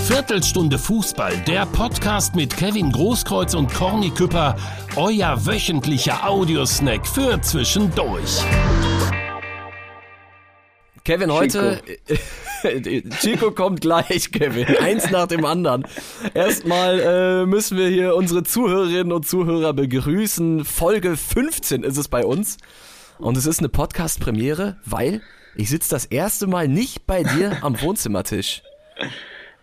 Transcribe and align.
Viertelstunde 0.00 0.78
Fußball, 0.78 1.32
der 1.46 1.64
Podcast 1.66 2.34
mit 2.34 2.56
Kevin 2.56 2.90
Großkreuz 2.90 3.54
und 3.54 3.72
Corny 3.72 4.10
Küpper, 4.10 4.56
euer 4.96 5.46
wöchentlicher 5.46 6.28
Audiosnack 6.28 7.06
für 7.06 7.40
zwischendurch. 7.40 8.42
Kevin, 11.04 11.32
heute. 11.32 11.80
Chico 13.20 13.52
kommt 13.52 13.80
gleich, 13.80 14.32
Kevin. 14.32 14.76
Eins 14.78 15.08
nach 15.10 15.28
dem 15.28 15.44
anderen. 15.44 15.86
Erstmal 16.34 16.98
äh, 16.98 17.46
müssen 17.46 17.78
wir 17.78 17.88
hier 17.88 18.16
unsere 18.16 18.42
Zuhörerinnen 18.42 19.12
und 19.12 19.24
Zuhörer 19.24 19.72
begrüßen. 19.72 20.64
Folge 20.64 21.16
15 21.16 21.84
ist 21.84 21.96
es 21.96 22.08
bei 22.08 22.24
uns. 22.24 22.56
Und 23.18 23.36
es 23.36 23.46
ist 23.46 23.60
eine 23.60 23.68
Podcast-Premiere, 23.68 24.78
weil 24.84 25.22
ich 25.56 25.68
sitze 25.68 25.90
das 25.90 26.04
erste 26.04 26.46
Mal 26.46 26.68
nicht 26.68 27.06
bei 27.06 27.22
dir 27.22 27.58
am 27.62 27.80
Wohnzimmertisch. 27.80 28.62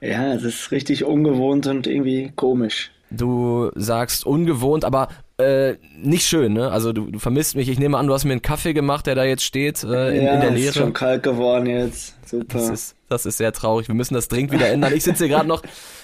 Ja, 0.01 0.33
es 0.33 0.43
ist 0.43 0.71
richtig 0.71 1.03
ungewohnt 1.03 1.67
und 1.67 1.87
irgendwie 1.87 2.31
komisch. 2.35 2.91
Du 3.11 3.71
sagst 3.75 4.25
ungewohnt, 4.25 4.83
aber 4.83 5.07
äh, 5.37 5.75
nicht 6.01 6.25
schön, 6.25 6.53
ne? 6.53 6.71
Also 6.71 6.93
du, 6.93 7.11
du 7.11 7.19
vermisst 7.19 7.55
mich. 7.55 7.69
Ich 7.69 7.79
nehme 7.79 7.97
an, 7.97 8.07
du 8.07 8.13
hast 8.13 8.25
mir 8.25 8.31
einen 8.31 8.41
Kaffee 8.41 8.73
gemacht, 8.73 9.05
der 9.05 9.15
da 9.15 9.23
jetzt 9.23 9.43
steht 9.43 9.83
äh, 9.83 10.17
in, 10.17 10.25
ja, 10.25 10.33
in 10.35 10.41
der 10.41 10.51
Leere. 10.51 10.69
ist 10.69 10.77
schon 10.77 10.93
kalt 10.93 11.23
geworden 11.23 11.65
jetzt. 11.65 12.15
Super. 12.27 12.57
Das 12.57 12.69
ist, 12.69 12.95
das 13.09 13.25
ist 13.25 13.37
sehr 13.37 13.51
traurig. 13.51 13.87
Wir 13.87 13.95
müssen 13.95 14.13
das 14.13 14.27
dringend 14.27 14.53
wieder 14.53 14.69
ändern. 14.69 14.93
Ich 14.93 15.03
sitze 15.03 15.25
hier 15.25 15.35
gerade 15.35 15.47
noch 15.47 15.61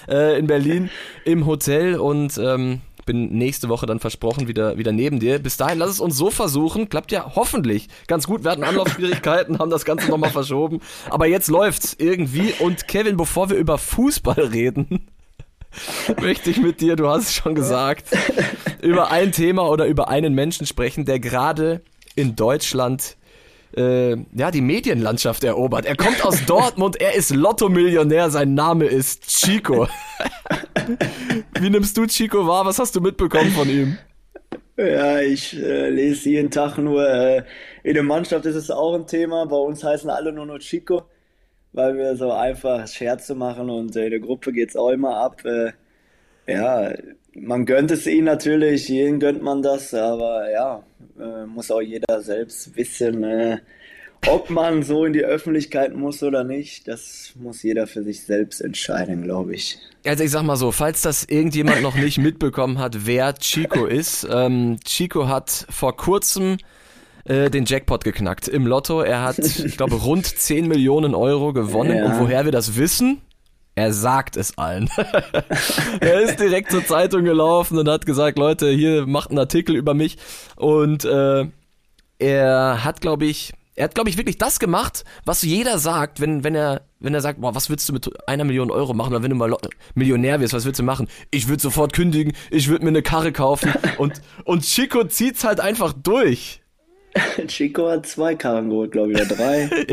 äh, 0.08 0.38
in 0.38 0.46
Berlin 0.46 0.90
im 1.24 1.46
Hotel 1.46 1.96
und 1.96 2.38
ähm, 2.38 2.80
bin 3.04 3.36
nächste 3.36 3.68
Woche 3.68 3.86
dann 3.86 4.00
versprochen 4.00 4.48
wieder, 4.48 4.78
wieder 4.78 4.92
neben 4.92 5.20
dir. 5.20 5.38
Bis 5.38 5.56
dahin, 5.56 5.78
lass 5.78 5.90
es 5.90 6.00
uns 6.00 6.16
so 6.16 6.30
versuchen. 6.30 6.88
Klappt 6.88 7.12
ja 7.12 7.32
hoffentlich 7.34 7.88
ganz 8.06 8.26
gut. 8.26 8.44
Wir 8.44 8.50
hatten 8.50 8.64
Anlaufschwierigkeiten, 8.64 9.58
haben 9.58 9.70
das 9.70 9.84
Ganze 9.84 10.08
nochmal 10.08 10.30
verschoben. 10.30 10.80
Aber 11.10 11.26
jetzt 11.26 11.48
läuft's 11.48 11.94
irgendwie. 11.98 12.54
Und 12.58 12.88
Kevin, 12.88 13.16
bevor 13.16 13.50
wir 13.50 13.56
über 13.56 13.78
Fußball 13.78 14.46
reden, 14.52 15.08
möchte 16.20 16.50
ich 16.50 16.60
mit 16.60 16.80
dir, 16.80 16.96
du 16.96 17.08
hast 17.08 17.24
es 17.24 17.34
schon 17.34 17.54
gesagt, 17.54 18.06
über 18.80 19.10
ein 19.10 19.32
Thema 19.32 19.68
oder 19.68 19.86
über 19.86 20.08
einen 20.08 20.34
Menschen 20.34 20.66
sprechen, 20.66 21.04
der 21.04 21.20
gerade 21.20 21.82
in 22.14 22.36
Deutschland 22.36 23.16
äh, 23.76 24.16
ja, 24.34 24.50
die 24.50 24.60
Medienlandschaft 24.60 25.44
erobert. 25.44 25.86
Er 25.86 25.96
kommt 25.96 26.24
aus 26.24 26.44
Dortmund, 26.46 27.00
er 27.00 27.14
ist 27.14 27.34
Lotto-Millionär, 27.34 28.30
sein 28.30 28.54
Name 28.54 28.86
ist 28.86 29.28
Chico. 29.28 29.88
Wie 31.60 31.70
nimmst 31.70 31.96
du 31.96 32.06
Chico 32.06 32.46
wahr? 32.46 32.66
Was 32.66 32.78
hast 32.78 32.96
du 32.96 33.00
mitbekommen 33.00 33.50
von 33.50 33.68
ihm? 33.68 33.98
Ja, 34.76 35.20
ich 35.20 35.54
äh, 35.54 35.90
lese 35.90 36.30
jeden 36.30 36.50
Tag 36.50 36.78
nur, 36.78 37.06
äh, 37.06 37.42
in 37.82 37.94
der 37.94 38.02
Mannschaft 38.02 38.46
ist 38.46 38.56
es 38.56 38.70
auch 38.70 38.94
ein 38.94 39.06
Thema. 39.06 39.46
Bei 39.46 39.56
uns 39.56 39.84
heißen 39.84 40.08
alle 40.08 40.32
nur 40.32 40.46
noch 40.46 40.58
Chico, 40.58 41.02
weil 41.72 41.96
wir 41.96 42.16
so 42.16 42.32
einfach 42.32 42.86
Scherze 42.88 43.34
machen 43.34 43.70
und 43.70 43.94
äh, 43.96 44.04
in 44.04 44.10
der 44.10 44.20
Gruppe 44.20 44.52
geht's 44.52 44.76
auch 44.76 44.90
immer 44.90 45.16
ab. 45.18 45.44
Äh, 45.44 45.72
ja, 46.46 46.92
man 47.34 47.66
gönnt 47.66 47.90
es 47.90 48.06
ihnen 48.06 48.24
natürlich, 48.24 48.88
jedem 48.88 49.20
gönnt 49.20 49.42
man 49.42 49.62
das, 49.62 49.94
aber 49.94 50.50
ja, 50.50 50.82
äh, 51.18 51.46
muss 51.46 51.70
auch 51.70 51.80
jeder 51.80 52.22
selbst 52.22 52.76
wissen, 52.76 53.24
äh, 53.24 53.58
ob 54.28 54.50
man 54.50 54.82
so 54.82 55.04
in 55.04 55.12
die 55.12 55.24
Öffentlichkeit 55.24 55.94
muss 55.96 56.22
oder 56.22 56.44
nicht. 56.44 56.86
Das 56.86 57.32
muss 57.34 57.62
jeder 57.62 57.86
für 57.86 58.02
sich 58.02 58.22
selbst 58.22 58.60
entscheiden, 58.60 59.22
glaube 59.22 59.54
ich. 59.54 59.78
Also 60.06 60.22
ich 60.24 60.30
sag 60.30 60.42
mal 60.42 60.56
so, 60.56 60.70
falls 60.72 61.02
das 61.02 61.24
irgendjemand 61.24 61.82
noch 61.82 61.96
nicht 61.96 62.18
mitbekommen 62.22 62.78
hat, 62.78 63.06
wer 63.06 63.34
Chico 63.34 63.86
ist. 63.86 64.26
Ähm, 64.30 64.78
Chico 64.84 65.26
hat 65.26 65.66
vor 65.70 65.96
kurzem 65.96 66.58
äh, 67.24 67.50
den 67.50 67.64
Jackpot 67.64 68.04
geknackt 68.04 68.48
im 68.48 68.66
Lotto. 68.66 69.00
Er 69.00 69.22
hat, 69.22 69.38
ich 69.38 69.76
glaube, 69.76 69.96
rund 69.96 70.26
10 70.26 70.68
Millionen 70.68 71.14
Euro 71.14 71.52
gewonnen. 71.52 71.96
Ja. 71.96 72.06
Und 72.06 72.20
woher 72.20 72.44
wir 72.44 72.52
das 72.52 72.76
wissen? 72.76 73.20
Er 73.74 73.92
sagt 73.92 74.36
es 74.36 74.58
allen. 74.58 74.90
er 76.00 76.20
ist 76.20 76.38
direkt 76.38 76.70
zur 76.70 76.84
Zeitung 76.84 77.24
gelaufen 77.24 77.78
und 77.78 77.88
hat 77.88 78.04
gesagt, 78.04 78.38
Leute, 78.38 78.70
hier 78.70 79.06
macht 79.06 79.30
einen 79.30 79.38
Artikel 79.38 79.76
über 79.76 79.94
mich. 79.94 80.18
Und 80.56 81.04
äh, 81.04 81.46
er 82.18 82.84
hat, 82.84 83.00
glaube 83.00 83.24
ich, 83.24 83.54
er 83.74 83.84
hat, 83.84 83.94
glaube 83.94 84.10
ich, 84.10 84.18
wirklich 84.18 84.36
das 84.36 84.58
gemacht, 84.58 85.04
was 85.24 85.42
jeder 85.42 85.78
sagt, 85.78 86.20
wenn, 86.20 86.44
wenn 86.44 86.54
er, 86.54 86.82
wenn 87.00 87.14
er 87.14 87.22
sagt, 87.22 87.40
boah, 87.40 87.54
was 87.54 87.70
willst 87.70 87.88
du 87.88 87.94
mit 87.94 88.28
einer 88.28 88.44
Million 88.44 88.70
Euro 88.70 88.92
machen, 88.92 89.14
oder 89.14 89.22
wenn 89.22 89.30
du 89.30 89.36
mal 89.36 89.56
Millionär 89.94 90.40
wirst, 90.40 90.52
was 90.52 90.66
willst 90.66 90.78
du 90.78 90.84
machen? 90.84 91.08
Ich 91.30 91.48
würde 91.48 91.62
sofort 91.62 91.94
kündigen, 91.94 92.34
ich 92.50 92.68
würde 92.68 92.84
mir 92.84 92.90
eine 92.90 93.02
Karre 93.02 93.32
kaufen 93.32 93.72
und, 93.96 94.20
und 94.44 94.62
Chico 94.62 95.04
zieht's 95.04 95.44
halt 95.44 95.60
einfach 95.60 95.94
durch. 95.94 96.61
Chico 97.46 97.88
hat 97.90 98.06
zwei 98.06 98.34
Karren 98.34 98.70
geholt, 98.70 98.92
glaube 98.92 99.12
ich, 99.12 99.16
oder 99.20 99.26
drei. 99.34 99.68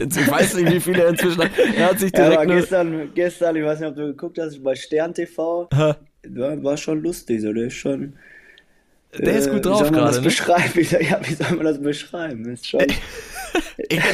Ich 0.00 0.30
weiß 0.30 0.54
nicht, 0.54 0.72
wie 0.72 0.80
viele 0.80 1.02
er 1.02 1.08
inzwischen 1.08 1.42
hat. 1.42 1.50
Er 1.76 1.86
hat 1.90 1.98
sich 1.98 2.12
Ja, 2.12 2.18
direkt 2.20 2.32
aber 2.34 2.40
eine, 2.42 2.54
gestern, 2.60 3.10
gestern, 3.14 3.56
ich 3.56 3.64
weiß 3.64 3.80
nicht, 3.80 3.88
ob 3.88 3.96
du 3.96 4.06
geguckt 4.06 4.38
hast, 4.38 4.62
bei 4.62 4.76
Stern 4.76 5.12
TV, 5.12 5.68
Ha. 5.74 5.96
war, 6.28 6.76
schon 6.76 7.02
lustig, 7.02 7.42
so, 7.42 7.52
der 7.52 7.64
ist 7.66 7.74
schon. 7.74 8.12
der 9.18 9.34
ist 9.36 9.46
äh, 9.48 9.50
gut 9.50 9.58
wie 9.58 9.62
drauf 9.62 9.78
soll 9.78 9.90
man 9.90 9.94
gerade, 9.94 10.06
das 10.08 10.16
ne? 10.18 10.22
beschreiben? 10.22 10.70
Wie, 10.74 10.84
soll- 10.84 11.02
ja, 11.02 11.20
wie 11.24 11.34
soll 11.34 11.56
man 11.56 11.64
das 11.66 11.82
beschreiben? 11.82 12.48
Ist 12.52 12.68
schon. 12.68 12.84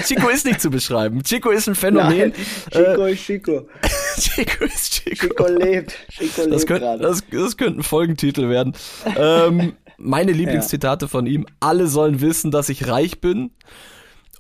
Chico 0.06 0.28
ist 0.28 0.46
nicht 0.46 0.60
zu 0.60 0.70
beschreiben. 0.70 1.22
Chico 1.22 1.50
ist 1.50 1.68
ein 1.68 1.74
Phänomen. 1.74 2.18
Nein, 2.18 2.32
Chico 2.70 3.04
ist 3.06 3.24
Chico. 3.24 3.68
Äh, 3.82 4.20
Chico 4.20 4.64
ist 4.64 4.92
Chico. 4.92 5.26
Chico 5.26 5.46
lebt. 5.48 5.96
Chico 6.10 6.46
Das 6.48 6.62
lebt 6.62 6.66
könnte, 6.66 6.98
das, 7.02 7.22
das 7.30 7.56
könnte 7.56 7.80
ein 7.80 7.82
Folgentitel 7.82 8.48
werden. 8.48 8.74
ähm, 9.16 9.74
meine 9.98 10.32
Lieblingszitate 10.32 11.08
von 11.08 11.26
ihm. 11.26 11.46
Alle 11.60 11.86
sollen 11.86 12.20
wissen, 12.20 12.50
dass 12.50 12.68
ich 12.68 12.88
reich 12.88 13.20
bin. 13.20 13.50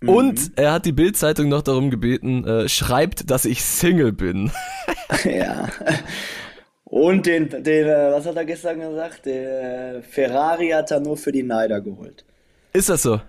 Mhm. 0.00 0.08
Und 0.08 0.52
er 0.56 0.72
hat 0.72 0.86
die 0.86 0.92
Bildzeitung 0.92 1.48
noch 1.48 1.62
darum 1.62 1.90
gebeten, 1.90 2.46
äh, 2.46 2.68
schreibt, 2.68 3.30
dass 3.30 3.44
ich 3.44 3.62
Single 3.64 4.12
bin. 4.12 4.50
Ja. 5.24 5.68
Und 6.84 7.26
den, 7.26 7.48
den, 7.48 7.86
äh, 7.88 8.12
was 8.12 8.26
hat 8.26 8.36
er 8.36 8.44
gestern 8.44 8.78
gesagt? 8.78 9.26
Der 9.26 10.02
Ferrari 10.08 10.68
hat 10.70 10.90
er 10.90 11.00
nur 11.00 11.16
für 11.16 11.32
die 11.32 11.42
Neider 11.42 11.80
geholt. 11.80 12.24
Ist 12.72 12.88
das 12.88 13.02
so? 13.02 13.20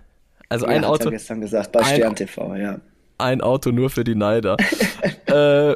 Also 0.50 0.66
ein 0.68 0.84
ja, 0.84 0.88
Hat 0.88 0.96
Auto, 1.02 1.06
er 1.06 1.12
gestern 1.12 1.42
gesagt, 1.42 1.72
bei 1.72 1.80
ein- 1.80 1.96
Stern 1.96 2.16
TV, 2.16 2.56
ja. 2.56 2.80
ein 3.18 3.42
Auto 3.42 3.72
nur 3.72 3.90
für 3.90 4.04
die 4.04 4.16
Neider. 4.16 4.58
äh, 5.28 5.76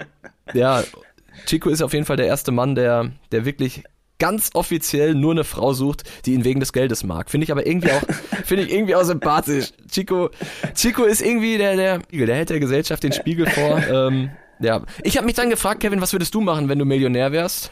ja, 0.53 0.83
Chico 1.45 1.69
ist 1.69 1.81
auf 1.81 1.93
jeden 1.93 2.05
Fall 2.05 2.17
der 2.17 2.27
erste 2.27 2.51
Mann, 2.51 2.75
der, 2.75 3.11
der 3.31 3.45
wirklich 3.45 3.83
ganz 4.19 4.51
offiziell 4.53 5.15
nur 5.15 5.31
eine 5.31 5.43
Frau 5.43 5.73
sucht, 5.73 6.03
die 6.25 6.33
ihn 6.33 6.43
wegen 6.43 6.59
des 6.59 6.73
Geldes 6.73 7.03
mag. 7.03 7.29
Finde 7.29 7.45
ich 7.45 7.51
aber 7.51 7.65
irgendwie 7.65 7.91
auch, 7.91 8.01
finde 8.45 8.63
ich 8.63 8.73
irgendwie 8.73 8.95
auch 8.95 9.03
sympathisch. 9.03 9.71
Chico, 9.89 10.29
Chico 10.75 11.03
ist 11.03 11.21
irgendwie 11.21 11.57
der, 11.57 11.75
der, 11.75 11.99
der 12.11 12.35
hält 12.35 12.49
der 12.49 12.59
Gesellschaft 12.59 13.03
den 13.03 13.13
Spiegel 13.13 13.47
vor. 13.49 13.81
Ähm, 13.89 14.29
ja, 14.59 14.83
ich 15.03 15.17
habe 15.17 15.25
mich 15.25 15.35
dann 15.35 15.49
gefragt, 15.49 15.79
Kevin, 15.79 16.01
was 16.01 16.11
würdest 16.13 16.35
du 16.35 16.41
machen, 16.41 16.69
wenn 16.69 16.77
du 16.77 16.85
Millionär 16.85 17.31
wärst? 17.31 17.71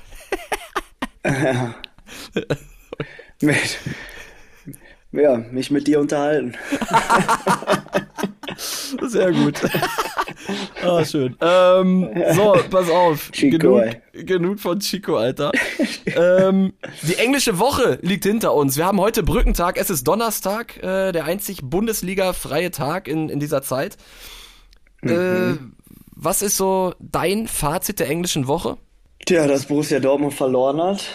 Mit, 3.41 3.78
ja, 5.12 5.38
mich 5.38 5.69
mit 5.69 5.86
dir 5.86 6.00
unterhalten. 6.00 6.56
Sehr 9.02 9.31
gut. 9.31 9.62
Ah, 10.84 11.03
schön. 11.06 11.35
Ähm, 11.41 12.09
so, 12.34 12.56
pass 12.69 12.90
auf. 12.90 13.31
Chico, 13.34 13.58
genug, 13.58 13.96
genug 14.13 14.59
von 14.59 14.80
Chico, 14.80 15.18
Alter. 15.18 15.52
ähm, 16.06 16.74
die 17.03 17.16
englische 17.16 17.59
Woche 17.59 18.00
liegt 18.02 18.24
hinter 18.24 18.53
uns. 18.53 18.78
Wir 18.78 18.86
haben 18.86 19.00
heute 19.00 19.24
Brückentag. 19.24 19.78
Es 19.78 19.90
ist 19.90 20.07
Donnerstag, 20.07 20.78
äh, 20.78 21.12
der 21.12 21.25
einzig 21.25 21.62
Bundesliga-freie 21.63 22.72
Tag 22.72 23.07
in, 23.07 23.30
in 23.30 23.40
dieser 23.40 23.62
Zeit. 23.62 23.97
Äh, 25.03 25.53
was 26.16 26.41
ist 26.41 26.57
so 26.57 26.94
dein 27.00 27.47
Fazit 27.47 28.00
der 28.00 28.09
englischen 28.09 28.47
Woche? 28.47 28.78
Tja, 29.25 29.47
dass 29.47 29.66
Borussia 29.66 30.00
Dortmund 30.00 30.34
verloren 30.34 30.81
hat. 30.81 31.06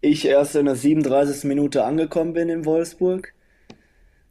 Ich 0.00 0.26
erst 0.26 0.56
in 0.56 0.66
der 0.66 0.76
37. 0.76 1.44
Minute 1.44 1.84
angekommen 1.84 2.34
bin 2.34 2.50
in 2.50 2.66
Wolfsburg. 2.66 3.32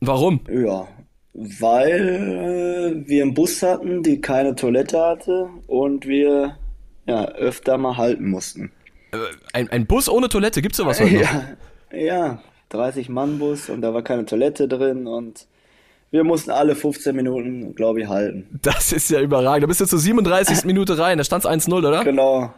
Warum? 0.02 0.42
Ja, 0.48 0.88
weil 1.34 3.04
äh, 3.06 3.08
wir 3.08 3.24
einen 3.24 3.34
Bus 3.34 3.62
hatten, 3.64 4.04
die 4.04 4.22
keine 4.22 4.56
Toilette 4.56 5.00
hatte 5.00 5.50
und 5.68 6.08
wir 6.08 6.58
ja 7.06 7.26
öfter 7.26 7.78
mal 7.78 7.98
halten 7.98 8.30
mussten. 8.30 8.72
Ein, 9.54 9.70
ein 9.70 9.86
Bus 9.86 10.10
ohne 10.10 10.30
Toilette, 10.30 10.62
gibt's 10.62 10.78
sowas 10.78 11.00
heute 11.00 11.14
noch? 11.14 11.22
Ja, 11.22 11.44
ja, 11.92 12.44
30 12.70 13.10
Mann 13.10 13.40
Bus 13.40 13.70
und 13.70 13.82
da 13.82 13.94
war 13.94 14.04
keine 14.04 14.26
Toilette 14.26 14.68
drin 14.68 15.08
und 15.08 15.48
wir 16.12 16.24
mussten 16.24 16.52
alle 16.52 16.76
15 16.76 17.16
Minuten, 17.16 17.74
glaube 17.74 18.02
ich, 18.02 18.08
halten. 18.08 18.60
Das 18.62 18.92
ist 18.92 19.10
ja 19.10 19.20
überragend. 19.20 19.64
Da 19.64 19.68
bist 19.68 19.82
du 19.82 19.86
zur 19.86 19.98
37. 19.98 20.64
Minute 20.66 20.96
rein. 21.00 21.18
Da 21.18 21.24
stand's 21.24 21.48
1-0, 21.48 21.74
oder? 21.74 22.04
Genau. 22.04 22.54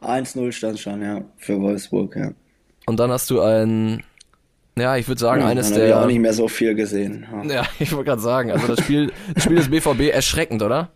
1-0 0.00 0.52
stand 0.52 0.78
schon, 0.78 1.02
ja, 1.02 1.22
für 1.36 1.60
Wolfsburg, 1.60 2.14
ja. 2.16 2.30
Und 2.86 3.00
dann 3.00 3.10
hast 3.10 3.28
du 3.30 3.40
ein, 3.40 4.04
ja, 4.78 4.96
ich 4.96 5.06
würde 5.08 5.20
sagen, 5.20 5.42
Ja, 5.42 5.48
eines 5.48 5.68
dann 5.70 5.74
hab 5.78 5.82
ich 5.84 5.88
der. 5.90 6.02
auch 6.02 6.06
nicht 6.06 6.18
mehr 6.20 6.32
so 6.32 6.48
viel 6.48 6.74
gesehen. 6.74 7.26
Ja. 7.30 7.42
Ja, 7.62 7.66
ich 7.78 7.92
wollte 7.92 8.10
gerade 8.10 8.22
sagen, 8.22 8.50
also 8.50 8.66
das 8.68 8.80
Spiel, 8.80 9.12
das 9.34 9.44
Spiel 9.44 9.56
des 9.56 9.68
BVB 9.70 10.12
erschreckend, 10.12 10.62
oder? 10.62 10.90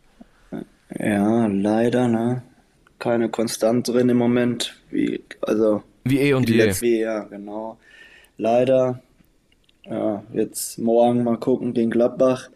Ja, 0.98 1.46
leider, 1.46 2.08
ne? 2.08 2.42
Keine 2.98 3.28
Konstant 3.28 3.88
drin 3.88 4.08
im 4.08 4.16
Moment. 4.16 4.76
Wie, 4.90 5.22
also, 5.42 5.82
Wie 6.04 6.18
eh 6.20 6.32
und 6.34 6.48
je. 6.48 6.56
letzte, 6.56 6.86
ja, 6.86 7.24
genau. 7.24 7.76
Leider. 8.38 9.00
Ja, 9.84 10.22
jetzt 10.32 10.78
morgen 10.78 11.22
mal 11.24 11.36
gucken 11.36 11.74
gegen 11.74 11.90
Gladbach. 11.90 12.48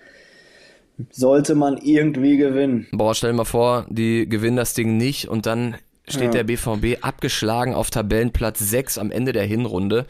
sollte 1.11 1.55
man 1.55 1.77
irgendwie 1.79 2.37
gewinnen. 2.37 2.87
Boah, 2.93 3.15
stell 3.15 3.31
dir 3.31 3.37
mal 3.37 3.45
vor, 3.45 3.87
die 3.89 4.29
gewinnen 4.29 4.57
das 4.57 4.75
Ding 4.75 4.97
nicht 4.97 5.29
und 5.29 5.47
dann 5.47 5.77
steht 6.09 6.35
ja. 6.35 6.43
der 6.43 6.45
BVB 6.45 7.03
abgeschlagen 7.05 7.75
auf 7.75 7.91
Tabellenplatz 7.91 8.59
6 8.59 8.99
am 8.99 9.11
Ende 9.11 9.33
der 9.33 9.45
Hinrunde. 9.45 10.07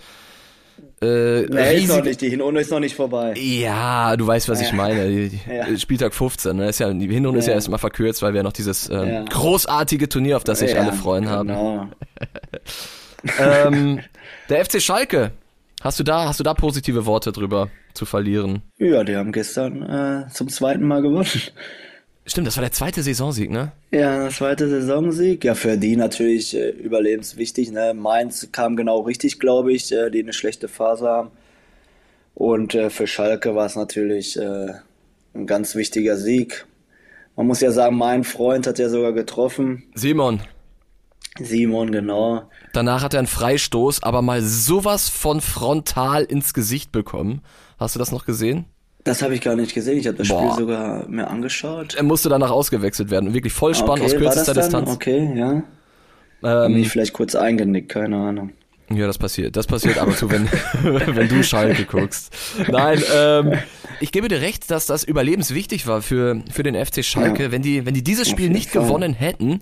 Äh, 1.03 1.47
nee, 1.49 1.79
ist 1.79 1.89
noch 1.89 2.05
nicht, 2.05 2.21
die 2.21 2.29
Hinrunde 2.29 2.61
ist 2.61 2.71
noch 2.71 2.81
nicht 2.81 2.95
vorbei. 2.95 3.35
Ja, 3.37 4.17
du 4.17 4.27
weißt, 4.27 4.49
was 4.49 4.61
ja. 4.61 4.67
ich 4.67 4.73
meine. 4.73 5.01
Ja. 5.51 5.77
Spieltag 5.77 6.15
15, 6.15 6.57
ne? 6.57 6.69
Ist 6.69 6.81
ja, 6.81 6.93
die 6.93 7.07
Hinrunde 7.09 7.39
ja. 7.39 7.41
ist 7.41 7.47
ja 7.47 7.55
erstmal 7.55 7.79
verkürzt, 7.79 8.23
weil 8.23 8.35
wir 8.35 8.43
noch 8.43 8.53
dieses 8.53 8.89
ähm, 8.91 9.25
großartige 9.27 10.09
Turnier, 10.09 10.37
auf 10.37 10.45
das 10.45 10.61
sich 10.61 10.79
alle 10.79 10.93
freuen 10.93 11.25
genau. 11.25 11.39
haben. 11.39 11.93
ähm, 13.39 14.01
der 14.49 14.65
FC 14.65 14.81
Schalke, 14.81 15.33
hast 15.83 15.99
du 15.99 16.05
da, 16.05 16.27
hast 16.27 16.41
du 16.41 16.45
da 16.45 16.55
positive 16.55 17.07
Worte 17.07 17.33
drüber 17.33 17.69
zu 17.95 18.07
verlieren? 18.07 18.63
Ja, 18.79 19.05
die 19.05 19.17
haben 19.17 19.33
gestern 19.33 19.83
äh, 19.83 20.29
zum 20.33 20.49
zweiten 20.49 20.87
Mal 20.87 21.03
gewonnen. 21.03 21.29
Stimmt, 22.31 22.47
das 22.47 22.57
war 22.57 22.63
der 22.63 22.71
zweite 22.71 23.03
Saisonsieg, 23.03 23.51
ne? 23.51 23.73
Ja, 23.91 24.23
der 24.23 24.31
zweite 24.31 24.69
Saisonsieg. 24.69 25.43
Ja, 25.43 25.57
für 25.57 25.77
die 25.77 25.97
natürlich 25.97 26.57
äh, 26.57 26.69
überlebenswichtig. 26.69 27.73
Ne? 27.73 27.93
Mainz 27.93 28.51
kam 28.53 28.77
genau 28.77 29.01
richtig, 29.01 29.41
glaube 29.41 29.73
ich, 29.73 29.91
äh, 29.91 30.11
die 30.11 30.21
eine 30.21 30.33
schlechte 30.33 30.69
Phase 30.69 31.09
haben. 31.09 31.33
Und 32.37 32.77
äh, 32.77 32.89
für 32.89 33.09
Schalke 33.09 33.57
war 33.57 33.67
es 33.67 33.75
natürlich 33.75 34.39
äh, 34.39 34.69
ein 35.35 35.49
ganz 35.49 35.75
wichtiger 35.75 36.17
Sieg. 36.17 36.67
Man 37.35 37.49
muss 37.49 37.63
ja 37.63 37.73
sagen, 37.73 37.97
mein 37.97 38.23
Freund 38.23 38.69
hat 38.69 38.79
ja 38.79 38.89
sogar 38.89 39.13
getroffen. 39.13 39.83
Simon. 39.97 40.41
Simon, 41.41 41.91
genau. 41.91 42.49
Danach 42.73 43.03
hat 43.03 43.13
er 43.13 43.19
einen 43.19 43.27
Freistoß, 43.27 44.05
aber 44.05 44.23
mal 44.23 44.41
sowas 44.41 45.09
von 45.09 45.41
frontal 45.41 46.23
ins 46.23 46.55
Gesicht 46.55 46.93
bekommen. 46.93 47.43
Hast 47.77 47.97
du 47.97 47.99
das 47.99 48.13
noch 48.13 48.25
gesehen? 48.25 48.67
Das 49.05 49.23
habe 49.23 49.35
ich 49.35 49.41
gar 49.41 49.57
nicht 49.57 49.75
gesehen. 49.75 49.99
Ich 49.99 50.07
habe 50.07 50.19
das 50.19 50.29
Boah. 50.29 50.53
Spiel 50.53 50.65
sogar 50.65 51.09
mir 51.09 51.29
angeschaut. 51.29 51.95
Er 51.95 52.03
musste 52.03 52.29
danach 52.29 52.51
ausgewechselt 52.51 53.11
werden. 53.11 53.33
Wirklich 53.33 53.53
voll 53.53 53.75
spannend 53.75 54.05
okay, 54.05 54.17
aus 54.17 54.21
kürzester 54.21 54.55
Distanz. 54.55 54.91
Okay, 54.91 55.33
ja. 55.35 55.63
Ähm, 56.43 56.73
Bin 56.73 56.83
ich 56.83 56.89
vielleicht 56.89 57.13
kurz 57.13 57.35
eingenickt, 57.35 57.91
keine 57.91 58.17
Ahnung. 58.17 58.53
Ja, 58.93 59.07
das 59.07 59.19
passiert. 59.19 59.57
Das 59.57 59.67
passiert 59.67 59.99
aber 59.99 60.17
zu, 60.17 60.31
wenn, 60.31 60.49
wenn 60.83 61.29
du 61.29 61.45
Schalke 61.45 61.85
guckst. 61.85 62.35
Nein, 62.69 63.01
ähm, 63.15 63.53
ich 64.01 64.11
gebe 64.11 64.29
dir 64.29 64.41
recht, 64.41 64.71
dass 64.71 64.87
das 64.87 65.05
überlebenswichtig 65.05 65.87
war 65.87 66.03
für, 66.03 66.43
für 66.51 66.65
den 66.65 66.75
FC 66.75 67.05
Schalke. 67.05 67.45
Ja. 67.45 67.53
Wenn 67.53 67.63
die, 67.63 67.87
wenn 67.87 67.95
die 67.95 68.03
dieses 68.03 68.29
Spiel 68.29 68.51
nicht 68.51 68.71
Fall. 68.71 68.83
gewonnen 68.83 69.15
hätten, 69.15 69.61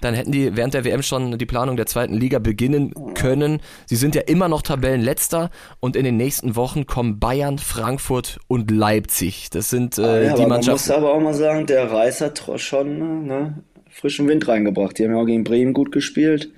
dann 0.00 0.14
hätten 0.14 0.32
die 0.32 0.56
während 0.56 0.74
der 0.74 0.84
WM 0.84 1.02
schon 1.02 1.38
die 1.38 1.46
Planung 1.46 1.76
der 1.76 1.86
zweiten 1.86 2.14
Liga 2.14 2.38
beginnen 2.38 2.92
können. 3.14 3.60
Sie 3.86 3.96
sind 3.96 4.14
ja 4.14 4.22
immer 4.22 4.48
noch 4.48 4.62
Tabellenletzter 4.62 5.50
und 5.80 5.96
in 5.96 6.04
den 6.04 6.16
nächsten 6.16 6.56
Wochen 6.56 6.86
kommen 6.86 7.18
Bayern, 7.18 7.58
Frankfurt 7.58 8.38
und 8.46 8.70
Leipzig. 8.70 9.48
Das 9.50 9.70
sind 9.70 9.98
äh, 9.98 10.02
ah, 10.02 10.22
ja, 10.22 10.34
die 10.34 10.46
Mannschaften. 10.46 10.90
Man 10.90 11.00
muss 11.00 11.08
aber 11.08 11.14
auch 11.14 11.20
mal 11.20 11.34
sagen, 11.34 11.66
der 11.66 11.90
Reis 11.90 12.20
hat 12.20 12.42
schon 12.56 13.26
ne, 13.26 13.62
frischen 13.90 14.28
Wind 14.28 14.46
reingebracht. 14.46 14.98
Die 14.98 15.04
haben 15.04 15.12
ja 15.12 15.20
auch 15.20 15.26
gegen 15.26 15.44
Bremen 15.44 15.72
gut 15.72 15.92
gespielt. 15.92 16.50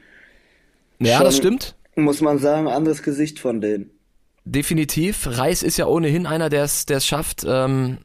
Ja, 0.99 1.17
schon, 1.17 1.25
das 1.25 1.37
stimmt. 1.37 1.77
Muss 1.95 2.21
man 2.21 2.39
sagen, 2.39 2.67
anderes 2.67 3.03
Gesicht 3.03 3.39
von 3.39 3.61
denen. 3.61 3.91
Definitiv. 4.45 5.29
Reis 5.31 5.63
ist 5.63 5.77
ja 5.77 5.87
ohnehin 5.87 6.27
einer, 6.27 6.49
der 6.49 6.65
es 6.65 6.87
schafft, 7.07 7.45
ähm, 7.47 7.99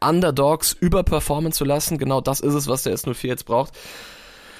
Underdogs 0.00 0.76
überperformen 0.78 1.52
zu 1.52 1.64
lassen. 1.64 1.98
Genau 1.98 2.20
das 2.20 2.40
ist 2.40 2.54
es, 2.54 2.68
was 2.68 2.82
der 2.82 2.94
S04 2.94 3.26
jetzt 3.26 3.46
braucht. 3.46 3.72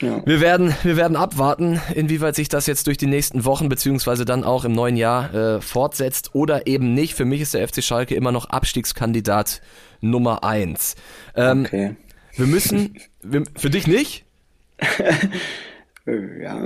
Ja. 0.05 0.23
Wir 0.27 0.41
werden, 0.41 0.75
wir 0.83 0.97
werden 0.97 1.17
abwarten, 1.17 1.81
inwieweit 1.95 2.37
sich 2.37 2.49
das 2.49 2.67
jetzt 2.67 2.87
durch 2.87 2.99
die 2.99 3.07
nächsten 3.07 3.45
Wochen 3.45 3.69
beziehungsweise 3.69 4.25
dann 4.25 4.45
auch 4.45 4.65
im 4.65 4.73
neuen 4.73 4.97
Jahr 4.97 5.35
äh, 5.35 5.61
fortsetzt 5.61 6.35
oder 6.35 6.67
eben 6.67 6.95
nicht. 6.95 7.15
Für 7.15 7.25
mich 7.25 7.41
ist 7.41 7.55
der 7.55 7.67
FC 7.67 7.83
Schalke 7.83 8.15
immer 8.15 8.33
noch 8.33 8.47
Abstiegskandidat 8.47 9.63
Nummer 10.01 10.45
eins. 10.45 10.97
Ähm, 11.35 11.65
okay. 11.65 11.97
Wir 12.37 12.47
müssen, 12.47 12.99
wir, 13.23 13.45
für 13.57 13.71
dich 13.71 13.87
nicht? 13.87 14.25
ja, 16.07 16.63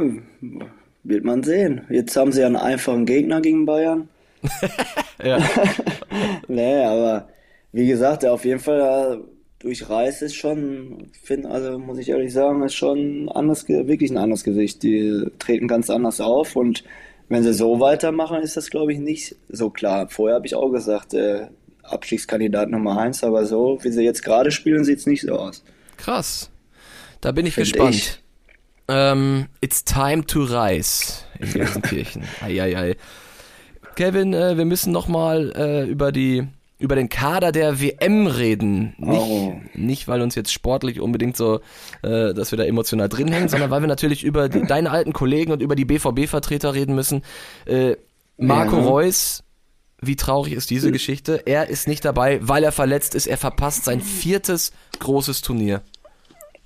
wird 1.05 1.25
man 1.25 1.43
sehen. 1.43 1.83
Jetzt 1.91 2.17
haben 2.17 2.33
sie 2.33 2.41
ja 2.41 2.47
einen 2.47 2.57
einfachen 2.57 3.07
Gegner 3.07 3.41
gegen 3.41 3.67
Bayern. 3.67 4.09
ja. 5.23 5.39
nee, 6.49 6.85
aber 6.85 7.29
wie 7.73 7.87
gesagt, 7.87 8.25
auf 8.25 8.45
jeden 8.45 8.61
Fall 8.61 9.21
durch 9.59 9.89
Reis 9.89 10.23
ist 10.23 10.37
schon, 10.37 11.11
find, 11.23 11.47
also 11.47 11.79
muss 11.79 11.99
ich 11.99 12.09
ehrlich 12.09 12.33
sagen, 12.33 12.63
ist 12.63 12.75
schon 12.75 13.29
anders, 13.29 13.69
wirklich 13.69 14.11
ein 14.11 14.19
anderes 14.19 14.45
Gesicht. 14.45 14.83
Die 14.83 15.27
treten 15.39 15.67
ganz 15.67 15.91
anders 15.91 16.21
auf 16.21 16.57
und 16.57 16.85
wenn 17.29 17.43
sie 17.43 17.53
so 17.53 17.81
weitermachen, 17.81 18.41
ist 18.41 18.57
das 18.57 18.71
glaube 18.71 18.93
ich 18.93 18.99
nicht 18.99 19.37
so 19.49 19.71
klar. 19.71 20.09
Vorher 20.09 20.37
habe 20.37 20.47
ich 20.47 20.55
auch 20.55 20.71
gesagt, 20.71 21.15
äh, 21.15 21.49
Abstiegskandidat 21.83 22.71
Nummer 22.71 22.99
eins, 22.99 23.25
aber 23.25 23.47
so 23.47 23.79
wie 23.83 23.91
sie 23.91 24.03
jetzt 24.03 24.23
gerade 24.23 24.51
spielen, 24.51 24.85
sieht 24.85 24.99
es 24.99 25.07
nicht 25.07 25.23
so 25.23 25.35
aus. 25.35 25.65
Krass. 25.97 26.51
Da 27.21 27.33
bin 27.33 27.47
ich 27.47 27.55
find 27.55 27.67
gespannt. 27.73 27.95
Ich. 27.95 28.23
Ähm, 28.89 29.47
it's 29.61 29.85
time 29.85 30.25
to 30.25 30.45
rise 30.45 31.25
in 31.39 31.53
Gelsenkirchen. 31.53 32.23
Eieiei. 32.41 32.97
Kevin, 33.97 34.33
äh, 34.33 34.57
wir 34.57 34.65
müssen 34.65 34.93
nochmal 34.93 35.53
äh, 35.57 35.85
über 35.85 36.13
die 36.13 36.47
über 36.79 36.95
den 36.95 37.09
Kader 37.09 37.51
der 37.53 37.81
WM 37.81 38.27
reden. 38.27 38.95
Nicht, 38.99 39.21
oh. 39.21 39.61
nicht 39.75 40.09
weil 40.09 40.23
uns 40.23 40.35
jetzt 40.35 40.53
sportlich 40.53 41.01
unbedingt 41.01 41.37
so, 41.37 41.61
äh, 42.03 42.33
dass 42.35 42.53
wir 42.53 42.57
da 42.57 42.65
emotional 42.65 43.09
drin 43.09 43.29
hängen, 43.29 43.49
sondern 43.49 43.71
weil 43.71 43.81
wir 43.81 43.89
natürlich 43.89 44.23
über 44.23 44.49
die, 44.49 44.63
deine 44.63 44.91
alten 44.91 45.13
Kollegen 45.13 45.53
und 45.53 45.61
über 45.61 45.75
die 45.75 45.85
BVB-Vertreter 45.85 46.75
reden 46.75 46.95
müssen. 46.95 47.23
Äh, 47.67 47.97
Marco 48.37 48.77
ja. 48.77 48.85
Reus, 48.85 49.43
wie 50.01 50.15
traurig 50.15 50.53
ist 50.53 50.71
diese 50.71 50.93
Geschichte? 50.93 51.43
Er 51.47 51.69
ist 51.69 51.89
nicht 51.89 52.05
dabei, 52.05 52.39
weil 52.41 52.63
er 52.63 52.71
verletzt 52.71 53.17
ist. 53.17 53.27
Er 53.27 53.37
verpasst 53.37 53.85
sein 53.85 54.01
viertes 54.01 54.73
großes 55.01 55.43
Turnier. 55.43 55.83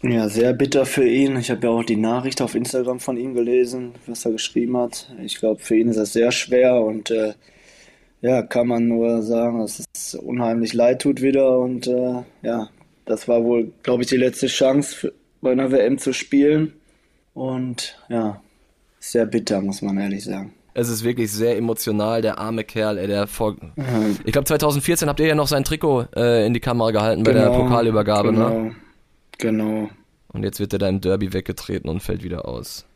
Ja, 0.02 0.28
sehr 0.28 0.52
bitter 0.52 0.84
für 0.84 1.08
ihn. 1.08 1.36
Ich 1.36 1.50
habe 1.50 1.66
ja 1.66 1.72
auch 1.72 1.84
die 1.84 1.96
Nachricht 1.96 2.42
auf 2.42 2.54
Instagram 2.54 3.00
von 3.00 3.16
ihm 3.16 3.34
gelesen, 3.34 3.92
was 4.06 4.24
er 4.24 4.32
geschrieben 4.32 4.76
hat. 4.76 5.14
Ich 5.22 5.38
glaube, 5.38 5.60
für 5.62 5.76
ihn 5.76 5.88
ist 5.88 5.96
das 5.96 6.12
sehr 6.12 6.32
schwer 6.32 6.80
und 6.80 7.10
äh, 7.10 7.34
ja, 8.22 8.42
kann 8.42 8.68
man 8.68 8.88
nur 8.88 9.22
sagen, 9.22 9.58
dass 9.58 9.84
es 9.94 10.14
unheimlich 10.14 10.72
leid 10.72 11.02
tut 11.02 11.20
wieder 11.20 11.58
und 11.58 11.88
äh, 11.88 12.22
ja, 12.42 12.70
das 13.04 13.28
war 13.28 13.42
wohl, 13.42 13.72
glaube 13.82 14.02
ich, 14.02 14.08
die 14.08 14.16
letzte 14.16 14.46
Chance 14.46 14.96
für, 14.96 15.12
bei 15.40 15.52
einer 15.52 15.70
WM 15.72 15.98
zu 15.98 16.12
spielen 16.12 16.72
und 17.34 17.98
ja, 18.08 18.40
sehr 19.00 19.26
bitter, 19.26 19.60
muss 19.60 19.82
man 19.82 19.98
ehrlich 19.98 20.24
sagen. 20.24 20.54
Es 20.74 20.88
ist 20.88 21.04
wirklich 21.04 21.30
sehr 21.30 21.58
emotional, 21.58 22.22
der 22.22 22.38
arme 22.38 22.64
Kerl, 22.64 22.96
ey, 22.96 23.06
der 23.06 23.26
vor. 23.26 23.56
Mhm. 23.76 24.18
Ich 24.24 24.32
glaube 24.32 24.46
2014 24.46 25.08
habt 25.08 25.20
ihr 25.20 25.26
ja 25.26 25.34
noch 25.34 25.48
sein 25.48 25.64
Trikot 25.64 26.06
äh, 26.16 26.46
in 26.46 26.54
die 26.54 26.60
Kamera 26.60 26.92
gehalten 26.92 27.24
bei 27.24 27.32
der 27.32 27.48
genau, 27.48 27.64
Pokalübergabe, 27.64 28.30
genau, 28.30 28.48
ne? 28.48 28.76
Genau. 29.38 29.90
Und 30.28 30.44
jetzt 30.44 30.60
wird 30.60 30.72
er 30.72 30.78
da 30.78 30.88
im 30.88 31.00
Derby 31.00 31.32
weggetreten 31.32 31.90
und 31.90 32.00
fällt 32.00 32.22
wieder 32.22 32.48
aus. 32.48 32.86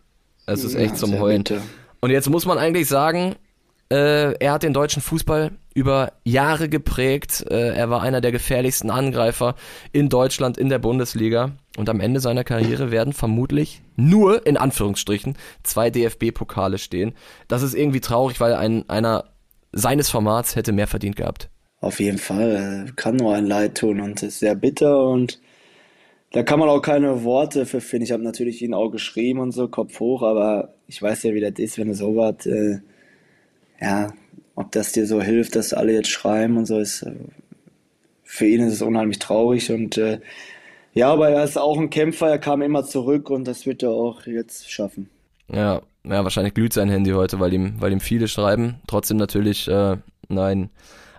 Es 0.47 0.65
ist 0.65 0.75
ja, 0.75 0.81
echt 0.81 0.97
zum 0.97 1.19
Heulen. 1.19 1.43
Bitter. 1.43 1.61
Und 2.01 2.11
jetzt 2.11 2.31
muss 2.31 2.47
man 2.47 2.57
eigentlich 2.57 2.89
sagen, 2.89 3.35
er 3.95 4.53
hat 4.53 4.63
den 4.63 4.73
deutschen 4.73 5.03
Fußball 5.03 5.53
über 5.77 6.13
Jahre 6.25 6.69
geprägt. 6.69 7.45
Äh, 7.51 7.75
er 7.77 7.91
war 7.91 8.01
einer 8.01 8.23
der 8.23 8.33
gefährlichsten 8.33 8.91
Angreifer 8.91 9.55
in 9.93 10.09
Deutschland, 10.09 10.57
in 10.57 10.71
der 10.71 10.79
Bundesliga. 10.79 11.53
Und 11.77 11.91
am 11.91 12.01
Ende 12.01 12.21
seiner 12.21 12.45
Karriere 12.45 12.91
werden 12.91 13.13
vermutlich 13.13 13.83
nur, 13.95 14.47
in 14.47 14.57
Anführungsstrichen, 14.57 15.37
zwei 15.63 15.91
DFB-Pokale 15.91 16.79
stehen. 16.79 17.13
Das 17.47 17.63
ist 17.63 17.75
irgendwie 17.75 18.01
traurig, 18.01 18.41
weil 18.41 18.55
ein, 18.55 18.89
einer 18.89 19.25
seines 19.73 20.09
Formats 20.09 20.57
hätte 20.57 20.73
mehr 20.73 20.87
verdient 20.87 21.17
gehabt. 21.17 21.51
Auf 21.81 22.01
jeden 22.01 22.19
Fall. 22.19 22.87
Kann 22.97 23.17
nur 23.17 23.35
ein 23.35 23.47
Leid 23.47 23.77
tun 23.77 24.01
und 24.01 24.23
ist 24.23 24.39
sehr 24.39 24.55
bitter 24.55 25.07
und 25.07 25.41
da 26.33 26.43
kann 26.43 26.59
man 26.59 26.69
auch 26.69 26.81
keine 26.81 27.23
Worte 27.23 27.67
für 27.67 27.81
finden. 27.81 28.05
Ich 28.05 28.13
habe 28.13 28.23
natürlich 28.23 28.63
ihn 28.63 28.75
auch 28.75 28.89
geschrieben 28.89 29.41
und 29.41 29.53
so, 29.53 29.69
Kopf 29.69 30.01
hoch, 30.01 30.23
aber 30.23 30.75
ich 30.87 31.01
weiß 31.01 31.23
ja, 31.25 31.35
wie 31.35 31.41
das 31.41 31.59
ist, 31.59 31.79
wenn 31.79 31.89
du 31.89 31.95
sowas 31.95 32.47
äh, 32.47 32.79
ja, 33.81 34.13
ob 34.55 34.73
das 34.73 34.93
dir 34.93 35.07
so 35.07 35.23
hilft, 35.23 35.57
dass 35.57 35.73
alle 35.73 35.93
jetzt 35.93 36.11
schreiben 36.11 36.57
und 36.57 36.67
so, 36.67 36.79
ist 36.79 37.03
äh, 37.03 37.13
für 38.25 38.47
ihn 38.47 38.63
ist 38.63 38.75
es 38.75 38.83
unheimlich 38.83 39.19
traurig 39.19 39.71
und 39.71 39.99
äh, 39.99 40.21
ja, 40.95 41.13
aber 41.13 41.29
er 41.29 41.45
ist 41.45 41.59
auch 41.59 41.79
ein 41.79 41.91
Kämpfer, 41.91 42.29
er 42.29 42.39
kam 42.39 42.63
immer 42.63 42.85
zurück 42.85 43.29
und 43.29 43.45
das 43.45 43.67
wird 43.67 43.83
er 43.83 43.91
auch 43.91 44.27
jetzt 44.27 44.71
schaffen. 44.71 45.11
Ja, 45.53 45.83
ja, 46.05 46.25
wahrscheinlich 46.25 46.55
glüht 46.55 46.73
sein 46.73 46.89
Handy 46.89 47.11
heute, 47.11 47.39
weil 47.39 47.53
ihm, 47.53 47.75
weil 47.81 47.93
ihm 47.93 48.01
viele 48.01 48.29
schreiben. 48.29 48.81
Trotzdem 48.87 49.17
natürlich, 49.17 49.69
äh, 49.69 49.97
nein, 50.29 50.71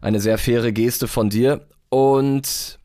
eine 0.02 0.20
sehr 0.20 0.38
faire 0.38 0.72
Geste 0.72 1.08
von 1.08 1.30
dir. 1.30 1.68
Und 1.90 2.80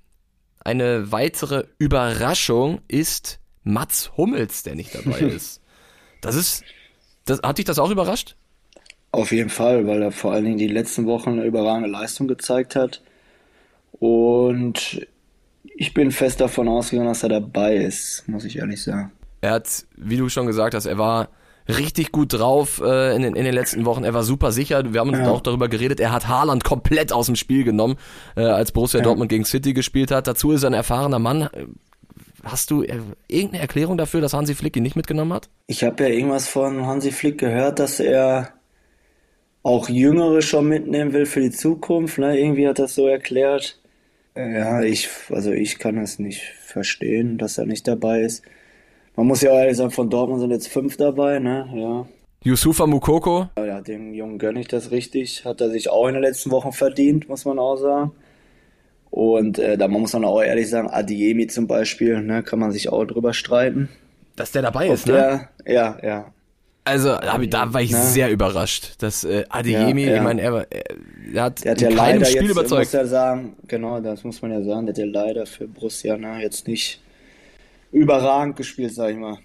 eine 0.61 1.11
weitere 1.13 1.65
Überraschung 1.79 2.81
ist 2.89 3.41
Mats 3.65 4.13
Hummels, 4.17 4.63
der 4.63 4.75
nicht 4.75 4.95
dabei 4.95 5.19
ist. 5.21 5.63
Das 6.21 6.35
ist, 6.35 6.63
das, 7.25 7.41
hat 7.43 7.59
dich 7.59 7.65
das 7.65 7.79
auch 7.79 7.91
überrascht? 7.91 8.37
Auf 9.13 9.31
jeden 9.31 9.51
Fall, 9.51 9.87
weil 9.87 10.03
er 10.03 10.11
vor 10.11 10.33
allen 10.33 10.45
Dingen 10.45 10.59
die 10.59 10.69
letzten 10.69 11.07
Wochen 11.07 11.31
eine 11.33 11.45
überragende 11.45 11.89
Leistung 11.91 12.29
gezeigt 12.29 12.75
hat. 12.77 13.03
Und 13.99 15.07
ich 15.77 15.95
bin 15.95 16.11
fest 16.11 16.41
davon 16.41 16.69
ausgegangen, 16.69 17.09
dass 17.09 17.23
er 17.23 17.29
dabei 17.29 17.77
ist, 17.77 18.25
muss 18.27 18.45
ich 18.45 18.59
ehrlich 18.59 18.83
sagen. 18.83 19.13
Er 19.43 19.53
hat, 19.53 19.85
wie 19.97 20.17
du 20.17 20.29
schon 20.29 20.47
gesagt 20.47 20.75
hast, 20.75 20.87
er 20.87 20.99
war 20.99 21.29
richtig 21.69 22.11
gut 22.11 22.33
drauf 22.33 22.81
äh, 22.85 23.15
in, 23.15 23.23
den, 23.23 23.37
in 23.37 23.45
den 23.45 23.55
letzten 23.55 23.85
Wochen. 23.85 24.03
Er 24.03 24.15
war 24.15 24.25
super 24.25 24.51
sicher. 24.51 24.93
Wir 24.93 25.01
haben 25.01 25.11
uns 25.11 25.19
Ja. 25.19 25.31
auch 25.31 25.41
darüber 25.41 25.69
geredet. 25.69 26.01
Er 26.01 26.11
hat 26.13 26.27
Haaland 26.29 26.65
komplett 26.65 27.13
aus 27.13 27.27
dem 27.27 27.37
Spiel 27.37 27.65
genommen, 27.65 27.97
äh, 28.37 28.43
als 28.43 28.73
Borussia 28.73 28.99
Ja. 28.99 29.05
Dortmund 29.05 29.29
gegen 29.29 29.45
City 29.45 29.73
gespielt 29.73 30.11
hat. 30.11 30.27
Dazu 30.27 30.53
ist 30.53 30.63
er 30.65 30.71
ein 30.71 30.75
erfahrener 30.75 31.19
Mann. 31.19 31.49
Hast 32.43 32.71
du 32.73 32.83
äh, 32.83 32.99
irgendeine 33.29 33.63
Erklärung 33.63 33.97
dafür, 33.99 34.21
dass 34.21 34.33
Hansi 34.33 34.55
Flick 34.55 34.77
ihn 34.77 34.83
nicht 34.83 34.97
mitgenommen 34.97 35.33
hat? 35.33 35.49
Ich 35.69 35.85
habe 35.85 36.03
ja 36.05 36.09
irgendwas 36.11 36.49
von 36.49 36.87
Hansi 36.87 37.13
Flick 37.13 37.39
gehört, 37.39 37.79
dass 37.79 38.01
er 38.01 38.49
auch 39.63 39.89
Jüngere 39.89 40.43
schon 40.43 40.69
mitnehmen 40.69 41.13
will 41.13 41.27
für 41.27 41.41
die 41.41 41.51
Zukunft. 41.51 42.19
Ne? 42.19 42.39
Irgendwie 42.39 42.67
hat 42.69 42.79
er 42.79 42.85
das 42.85 42.95
so 42.95 43.07
erklärt. 43.07 43.79
Äh, 44.35 44.59
Ja, 44.59 44.83
ich, 44.83 45.09
also 45.31 45.53
ich 45.53 45.79
kann 45.79 45.99
es 45.99 46.19
nicht 46.19 46.43
verstehen, 46.65 47.39
dass 47.39 47.59
er 47.59 47.67
nicht 47.67 47.87
dabei 47.89 48.23
ist. 48.23 48.43
Man 49.17 49.27
muss 49.27 49.43
ja 49.43 49.51
auch 49.51 49.59
ehrlich 49.59 49.77
sagen, 49.77 49.91
von 49.91 50.11
Dortmund 50.11 50.41
sind 50.41 50.51
jetzt 50.51 50.69
fünf 50.69 50.97
dabei, 50.97 51.39
ne? 51.39 51.69
Ja. 51.75 52.07
Yusufa 52.45 52.87
Mukoko, 52.87 53.49
ja, 53.57 53.81
dem 53.81 54.15
Jungen 54.15 54.39
gönne 54.39 54.61
ich 54.61 54.69
das 54.69 54.91
richtig. 54.91 55.45
Hat 55.45 55.61
er 55.61 55.71
sich 55.71 55.91
auch 55.91 56.09
in 56.09 56.15
den 56.15 56.23
letzten 56.23 56.51
Wochen 56.51 56.73
verdient, 56.73 57.29
muss 57.29 57.45
man 57.45 57.59
auch 57.59 57.77
sagen. 57.77 58.13
Und 59.11 59.59
äh, 59.59 59.77
da 59.77 59.89
muss 59.89 60.13
man 60.15 60.25
auch 60.25 60.41
ehrlich 60.43 60.69
sagen, 60.71 60.89
Adiemi 60.91 61.47
zum 61.47 61.67
Beispiel, 61.67 62.21
ne, 62.23 62.43
kann 62.43 62.59
man 62.59 62.73
sich 62.73 62.89
auch 62.89 63.05
drüber 63.05 63.35
streiten. 63.35 63.91
dass 64.37 64.53
der 64.53 64.63
dabei 64.63 64.89
Ob 64.89 64.95
ist, 64.95 65.07
ne? 65.07 65.49
der, 65.65 65.73
ja, 65.73 65.99
ja. 66.03 66.33
Also 66.85 67.11
da, 67.11 67.33
hab 67.35 67.41
ich- 67.43 67.51
da 67.51 67.73
war 67.73 67.81
ich 67.81 67.93
Ne? 67.93 67.99
sehr 68.03 68.31
überrascht, 68.31 68.95
dass 69.03 69.23
äh, 69.25 69.45
Adeyemi, 69.49 70.03
Ja, 70.03 70.11
ja. 70.11 70.17
ich 70.17 70.23
meine, 70.23 70.41
er, 70.43 70.67
er, 71.33 71.43
hat 71.45 71.65
Der 71.65 71.73
hat 71.73 71.81
ja 71.81 71.89
in 71.91 71.97
keinem 71.97 72.15
leider 72.21 72.25
Spiel 72.25 72.43
jetzt, 72.43 72.51
überzeugt. 72.51 72.81
muss 72.87 72.93
ja 72.93 73.07
sagen, 73.07 73.57
genau, 73.69 74.01
das 74.01 74.25
muss 74.25 74.43
man 74.43 74.51
ja 74.51 74.63
sagen, 74.63 74.87
der 74.87 74.93
hat 74.95 74.99
ja 74.99 75.05
leider 75.07 75.47
für 75.47 75.69
Borussia 75.69 76.17
ne, 76.17 76.43
jetzt 76.43 76.67
nicht 76.67 77.01
überragend 77.93 78.57
gespielt, 78.57 78.93
sag 78.95 79.11
ich 79.11 79.17
mal. 79.17 79.39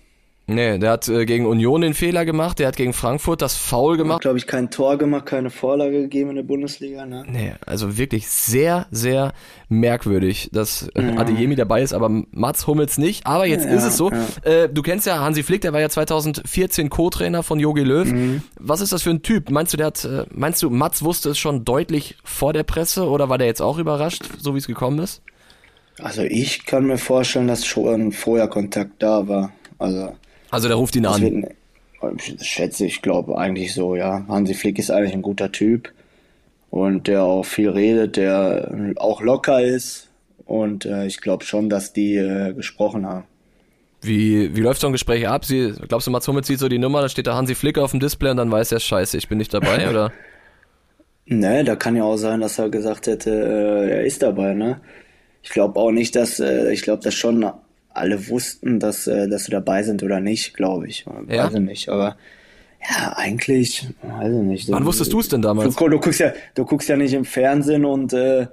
Nee, 0.50 0.77
der 0.77 0.92
hat 0.92 1.10
äh, 1.10 1.25
gegen 1.25 1.46
Union 1.46 1.82
den 1.82 1.94
Fehler 1.94 2.24
gemacht, 2.24 2.60
der 2.60 2.68
hat 2.70 2.77
gegen 2.77 2.94
Frankfurt 2.94 3.42
das 3.42 3.58
Foul 3.58 3.98
gemacht. 3.98 4.22
glaube 4.22 4.38
ich, 4.38 4.48
kein 4.48 4.70
Tor 4.72 4.98
gemacht, 4.98 5.25
keine 5.25 5.50
Vorlage 5.50 6.04
gegeben 6.04 6.30
in 6.30 6.36
der 6.38 6.44
Bundesliga, 6.44 7.06
ne? 7.06 7.25
Nee, 7.27 7.54
also 7.66 7.98
wirklich 7.98 8.30
sehr, 8.30 8.88
sehr 8.89 9.34
merkwürdig, 9.68 10.50
dass 10.54 10.88
äh, 10.96 11.01
Adeyemi 11.18 11.56
dabei 11.56 11.82
ist, 11.82 11.92
aber 11.92 12.08
Mats 12.32 12.66
Hummels 12.66 12.98
nicht. 12.98 13.27
Aber 13.27 13.46
jetzt 13.46 13.66
Ja, 13.66 13.72
ist 13.74 13.84
es 13.84 13.98
so, 13.98 14.10
ja. 14.10 14.25
äh, 14.50 14.70
du 14.70 14.82
kennst 14.84 15.06
ja 15.06 15.20
Hansi 15.20 15.44
Flick, 15.44 15.60
der 15.62 15.74
war 15.74 15.82
ja 15.82 15.89
2014 15.89 16.89
Co-Trainer 16.89 17.44
von 17.44 17.60
Jogi 17.60 17.84
Löw. 17.84 18.10
Mhm. 18.10 18.42
Was 18.58 18.80
ist 18.80 18.94
das 18.94 19.04
für 19.04 19.10
ein 19.10 19.22
Typ? 19.24 19.50
Meinst 19.51 19.74
du, 19.74 19.77
der 19.77 19.88
hat, 19.88 20.06
äh, 20.06 20.24
meinst 20.34 20.63
du, 20.63 20.70
Mats 20.70 21.04
wusste 21.04 21.32
es 21.32 21.38
schon 21.38 21.66
deutlich 21.66 22.16
vor 22.24 22.54
der 22.54 22.63
Presse 22.63 23.10
oder 23.10 23.27
war 23.27 23.38
der 23.38 23.48
jetzt 23.48 23.62
auch 23.62 23.77
überrascht, 23.80 24.24
so 24.39 24.54
wie 24.54 24.60
es 24.60 24.68
gekommen 24.68 25.00
ist? 25.00 25.22
Also 26.00 26.22
ich 26.22 26.66
kann 26.66 26.86
mir 26.86 26.98
vorstellen, 26.98 27.48
dass 27.50 27.66
schon 27.66 28.13
vorher 28.13 28.48
Kontakt 28.48 29.04
da 29.04 29.27
war. 29.27 29.51
Also 29.77 30.16
Also 30.50 30.68
der 30.68 30.77
ruft 30.77 30.96
ihn 30.96 31.04
das 31.04 31.16
an. 31.16 31.22
wird, 31.22 31.46
das 32.39 32.46
schätze 32.46 32.86
ich, 32.86 33.01
glaube 33.01 33.38
eigentlich 33.38 33.74
so, 33.74 33.96
ja. 33.96 34.25
Hansi 34.27 34.54
Flick 34.54 34.80
ist 34.80 34.92
eigentlich 34.92 35.13
ein 35.13 35.22
guter 35.22 35.51
Typ 35.51 35.92
und 36.70 37.08
der 37.08 37.24
auch 37.24 37.44
viel 37.44 37.70
redet, 37.70 38.18
der 38.18 38.96
auch 38.98 39.22
locker 39.22 39.62
ist 39.62 40.10
und 40.46 40.86
äh, 40.86 41.06
ich 41.06 41.22
glaube 41.22 41.44
schon, 41.46 41.70
dass 41.70 41.94
die 41.94 42.16
äh, 42.16 42.54
gesprochen 42.54 43.06
haben. 43.06 43.25
Wie, 44.01 44.56
wie 44.56 44.62
läuft 44.62 44.82
so 44.82 44.88
ein 44.88 44.94
Gespräch 44.94 45.27
ab? 45.27 45.44
Sie, 45.44 45.74
glaubst 45.88 46.08
du, 46.08 46.12
Mats 46.12 46.27
Hummels 46.27 46.48
sieht 46.48 46.60
so 46.60 46.70
die 46.70 46.77
Nummer, 46.77 47.01
da 47.01 47.10
steht 47.10 47.27
da 47.27 47.36
Hansi 47.36 47.56
Flick 47.56 47.77
auf 47.77 47.92
dem 47.92 48.00
Display 48.00 48.32
und 48.32 48.38
dann 48.38 48.51
weiß 48.51 48.72
er, 48.72 48.80
scheiße, 48.80 49.18
ich 49.18 49.27
bin 49.27 49.38
nicht 49.38 49.54
dabei, 49.54 49.89
oder? 49.89 50.12
Ne, 51.25 51.63
da 51.63 51.75
kann 51.75 51.96
ja 51.96 52.04
auch 52.04 52.18
sein, 52.18 52.39
dass 52.39 52.58
er 52.58 52.70
gesagt 52.70 53.08
hätte, 53.08 53.32
äh, 53.32 53.92
er 53.92 54.06
ist 54.06 54.22
dabei, 54.24 54.54
ne? 54.54 54.80
Ich 55.44 55.50
glaube 55.50 55.80
auch 55.80 55.92
nicht, 55.92 56.16
dass, 56.16 56.39
äh, 56.39 56.72
ich 56.72 56.84
glaube, 56.84 57.04
dass 57.04 57.16
schon 57.16 57.51
alle 57.98 58.30
wussten, 58.30 58.80
dass, 58.80 59.08
äh, 59.08 59.27
dass 59.27 59.46
sie 59.46 59.51
dabei 59.51 59.84
sind 59.84 60.04
oder 60.04 60.20
nicht, 60.20 60.54
glaube 60.54 60.88
ich. 60.88 61.06
Ja? 61.27 61.46
Weiß 61.46 61.54
ich 61.54 61.60
nicht, 61.60 61.89
aber 61.89 62.18
ja, 62.82 63.13
eigentlich, 63.16 63.88
weiß 64.01 64.34
ich 64.34 64.44
nicht. 64.44 64.72
Wann 64.72 64.86
wusstest 64.86 65.12
du 65.12 65.20
es 65.20 65.30
denn 65.30 65.42
damals? 65.42 65.75
Du, 65.75 65.89
du, 65.89 66.00
guckst 66.00 66.20
ja, 66.20 66.34
du 66.56 66.66
guckst 66.66 66.88
ja 66.89 66.96
nicht 66.96 67.13
im 67.13 67.25
Fernsehen 67.25 67.86
und, 67.86 68.13
äh, 68.13 68.48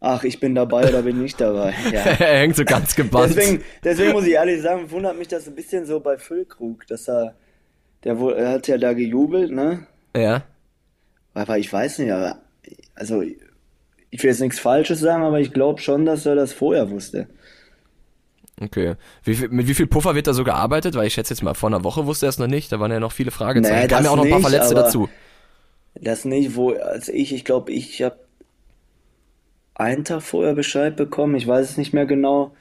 ach, 0.00 0.24
ich 0.24 0.40
bin 0.40 0.54
dabei 0.54 0.88
oder 0.88 1.02
bin 1.02 1.20
nicht 1.20 1.40
dabei. 1.40 1.74
Ja. 1.92 2.00
er 2.00 2.40
hängt 2.40 2.56
so 2.56 2.64
ganz 2.64 2.96
gebannt. 2.96 3.34
Deswegen, 3.36 3.62
deswegen 3.84 4.12
muss 4.12 4.26
ich 4.26 4.32
ehrlich 4.32 4.62
sagen, 4.62 4.90
wundert 4.90 5.18
mich 5.18 5.28
das 5.28 5.46
ein 5.46 5.54
bisschen 5.54 5.86
so 5.86 6.00
bei 6.00 6.16
Füllkrug, 6.16 6.86
dass 6.86 7.08
er, 7.08 7.34
der 8.04 8.18
wohl, 8.18 8.32
er 8.32 8.50
hat 8.50 8.66
ja 8.66 8.78
da 8.78 8.92
gejubelt, 8.92 9.52
ne? 9.52 9.86
ja. 10.16 10.42
Aber 11.32 11.58
ich 11.58 11.72
weiß 11.72 12.00
nicht, 12.00 12.12
aber 12.12 12.40
also 12.96 13.22
ich 13.22 14.22
will 14.22 14.30
jetzt 14.30 14.40
nichts 14.40 14.58
Falsches 14.58 14.98
sagen, 15.00 15.22
aber 15.22 15.38
ich 15.38 15.52
glaube 15.52 15.80
schon, 15.80 16.04
dass 16.04 16.26
er 16.26 16.34
das 16.34 16.52
vorher 16.52 16.90
wusste. 16.90 17.28
Okay. 18.60 18.94
Wie 19.24 19.34
viel, 19.34 19.48
mit 19.48 19.66
wie 19.68 19.74
viel 19.74 19.86
Puffer 19.86 20.14
wird 20.14 20.26
da 20.26 20.34
so 20.34 20.44
gearbeitet? 20.44 20.94
Weil 20.94 21.06
ich 21.06 21.14
schätze 21.14 21.32
jetzt 21.32 21.42
mal, 21.42 21.54
vor 21.54 21.68
einer 21.70 21.82
Woche 21.82 22.06
wusste 22.06 22.26
er 22.26 22.30
es 22.30 22.38
noch 22.38 22.46
nicht, 22.46 22.70
da 22.72 22.78
waren 22.78 22.90
ja 22.92 23.00
noch 23.00 23.12
viele 23.12 23.30
Fragezeichen. 23.30 23.74
Nee, 23.74 23.88
da 23.88 23.94
kamen 23.94 24.04
ja 24.04 24.10
auch 24.10 24.16
noch 24.16 24.24
ein 24.24 24.30
paar 24.30 24.38
nicht, 24.38 24.48
Verletzte 24.50 24.74
dazu. 24.74 25.08
Das 25.94 26.24
nicht, 26.24 26.56
wo, 26.56 26.72
als 26.72 27.08
ich, 27.08 27.32
ich 27.32 27.44
glaube, 27.44 27.72
ich 27.72 28.02
habe 28.02 28.16
einen 29.74 30.04
Tag 30.04 30.22
vorher 30.22 30.54
Bescheid 30.54 30.94
bekommen, 30.96 31.34
ich 31.34 31.46
weiß 31.46 31.70
es 31.70 31.76
nicht 31.78 31.92
mehr 31.94 32.06
genau. 32.06 32.52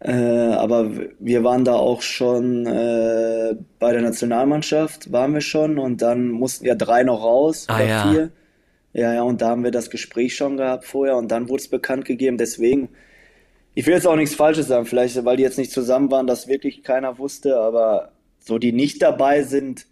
Äh, 0.00 0.12
aber 0.12 0.90
wir 1.18 1.42
waren 1.42 1.64
da 1.64 1.74
auch 1.74 2.02
schon 2.02 2.66
äh, 2.66 3.56
bei 3.78 3.92
der 3.92 4.02
Nationalmannschaft, 4.02 5.10
waren 5.12 5.34
wir 5.34 5.40
schon 5.40 5.78
und 5.78 6.02
dann 6.02 6.28
mussten 6.28 6.66
ja 6.66 6.76
drei 6.76 7.02
noch 7.02 7.22
raus 7.22 7.66
Ah, 7.68 7.76
oder 7.76 7.84
ja. 7.86 8.10
vier. 8.10 8.30
Ja, 8.92 9.12
ja, 9.12 9.22
und 9.22 9.42
da 9.42 9.48
haben 9.50 9.64
wir 9.64 9.70
das 9.70 9.90
Gespräch 9.90 10.36
schon 10.36 10.56
gehabt 10.56 10.84
vorher 10.84 11.16
und 11.16 11.28
dann 11.30 11.48
wurde 11.48 11.62
es 11.62 11.68
bekannt 11.68 12.04
gegeben. 12.04 12.38
Deswegen, 12.38 12.88
ich 13.78 13.86
will 13.86 13.94
jetzt 13.94 14.08
auch 14.08 14.16
nichts 14.16 14.34
Falsches 14.34 14.66
sagen, 14.66 14.86
vielleicht, 14.86 15.24
weil 15.24 15.36
die 15.36 15.44
jetzt 15.44 15.56
nicht 15.56 15.70
zusammen 15.70 16.10
waren, 16.10 16.26
dass 16.26 16.48
wirklich 16.48 16.82
keiner 16.82 17.16
wusste, 17.16 17.60
aber 17.60 18.10
so 18.40 18.58
die 18.58 18.72
nicht 18.72 19.00
dabei 19.00 19.44
sind, 19.44 19.86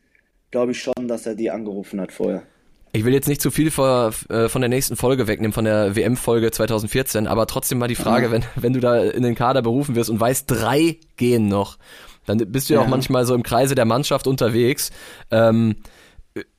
glaube 0.51 0.73
ich 0.73 0.83
schon, 0.83 1.07
dass 1.07 1.25
er 1.25 1.37
die 1.37 1.53
angerufen 1.53 2.01
hat 2.01 2.11
vorher. 2.11 2.43
Ich 2.91 3.05
will 3.05 3.13
jetzt 3.15 3.29
nicht 3.29 3.41
zu 3.41 3.53
viel 3.53 3.71
vor, 3.71 4.13
äh, 4.29 4.49
von 4.49 4.61
der 4.61 4.71
nächsten 4.71 4.97
Folge 4.97 5.29
wegnehmen, 5.29 5.53
von 5.53 5.67
der 5.67 5.95
WM-Folge 5.95 6.51
2014, 6.51 7.29
aber 7.29 7.47
trotzdem 7.47 7.79
mal 7.79 7.87
die 7.87 7.95
Frage, 7.95 8.33
wenn, 8.33 8.43
wenn 8.57 8.73
du 8.73 8.81
da 8.81 9.01
in 9.05 9.23
den 9.23 9.37
Kader 9.37 9.63
berufen 9.63 9.95
wirst 9.95 10.11
und 10.11 10.19
weißt, 10.19 10.51
drei 10.51 10.97
gehen 11.17 11.47
noch, 11.47 11.79
dann 12.27 12.39
bist 12.39 12.69
du 12.69 12.75
ja, 12.75 12.81
auch 12.81 12.85
Ja. 12.87 12.91
manchmal 12.91 13.25
so 13.25 13.37
im 13.37 13.45
Kreise 13.45 13.77
der 13.77 13.85
Mannschaft 13.85 14.27
unterwegs. 14.27 14.91
Ähm, 15.31 15.77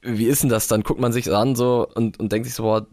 wie 0.01 0.27
ist 0.27 0.43
denn 0.43 0.49
das? 0.49 0.69
Dann 0.69 0.81
guckt 0.81 1.01
man 1.01 1.11
sich 1.11 1.29
an 1.29 1.57
so 1.57 1.89
und, 1.93 2.21
und 2.21 2.31
denkt 2.31 2.45
sich 2.47 2.55
so, 2.55 2.63
boah, 2.63 2.87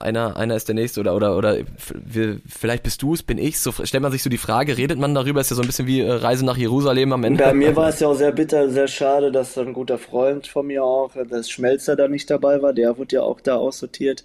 einer, 0.00 0.36
einer 0.36 0.56
ist 0.56 0.66
der 0.68 0.74
nächste 0.74 1.00
oder 1.00 1.14
oder 1.14 1.36
oder 1.36 1.58
wir, 1.94 2.40
vielleicht 2.48 2.82
bist 2.82 3.02
du 3.02 3.14
es, 3.14 3.22
bin 3.22 3.38
ich. 3.38 3.58
So 3.58 3.72
stellt 3.72 4.02
man 4.02 4.12
sich 4.12 4.22
so 4.22 4.30
die 4.30 4.38
Frage, 4.38 4.76
redet 4.76 4.98
man 4.98 5.14
darüber? 5.14 5.40
Ist 5.40 5.50
ja 5.50 5.56
so 5.56 5.62
ein 5.62 5.66
bisschen 5.66 5.86
wie 5.86 6.00
äh, 6.00 6.10
Reise 6.10 6.44
nach 6.44 6.56
Jerusalem 6.56 7.12
am 7.12 7.24
Ende. 7.24 7.44
Bei 7.44 7.52
mir 7.52 7.76
war 7.76 7.90
es 7.90 8.00
ja 8.00 8.08
auch 8.08 8.14
sehr 8.14 8.32
bitter, 8.32 8.70
sehr 8.70 8.88
schade, 8.88 9.30
dass 9.30 9.56
ein 9.58 9.72
guter 9.72 9.98
Freund 9.98 10.46
von 10.46 10.66
mir 10.66 10.82
auch, 10.82 11.12
dass 11.28 11.50
Schmelzer 11.50 11.96
da 11.96 12.08
nicht 12.08 12.30
dabei 12.30 12.62
war. 12.62 12.72
Der 12.72 12.96
wurde 12.98 13.16
ja 13.16 13.22
auch 13.22 13.40
da 13.40 13.56
aussortiert 13.56 14.24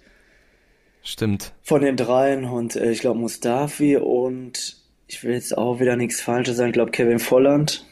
Stimmt. 1.02 1.52
von 1.62 1.82
den 1.82 1.96
dreien 1.96 2.44
und 2.46 2.76
äh, 2.76 2.90
ich 2.90 3.00
glaube 3.00 3.18
Mustafi 3.18 3.96
und 3.96 4.76
ich 5.06 5.22
will 5.22 5.34
jetzt 5.34 5.56
auch 5.56 5.78
wieder 5.78 5.96
nichts 5.96 6.20
Falsches 6.20 6.56
sagen. 6.56 6.70
Ich 6.70 6.74
glaube 6.74 6.90
Kevin 6.90 7.18
Volland, 7.18 7.84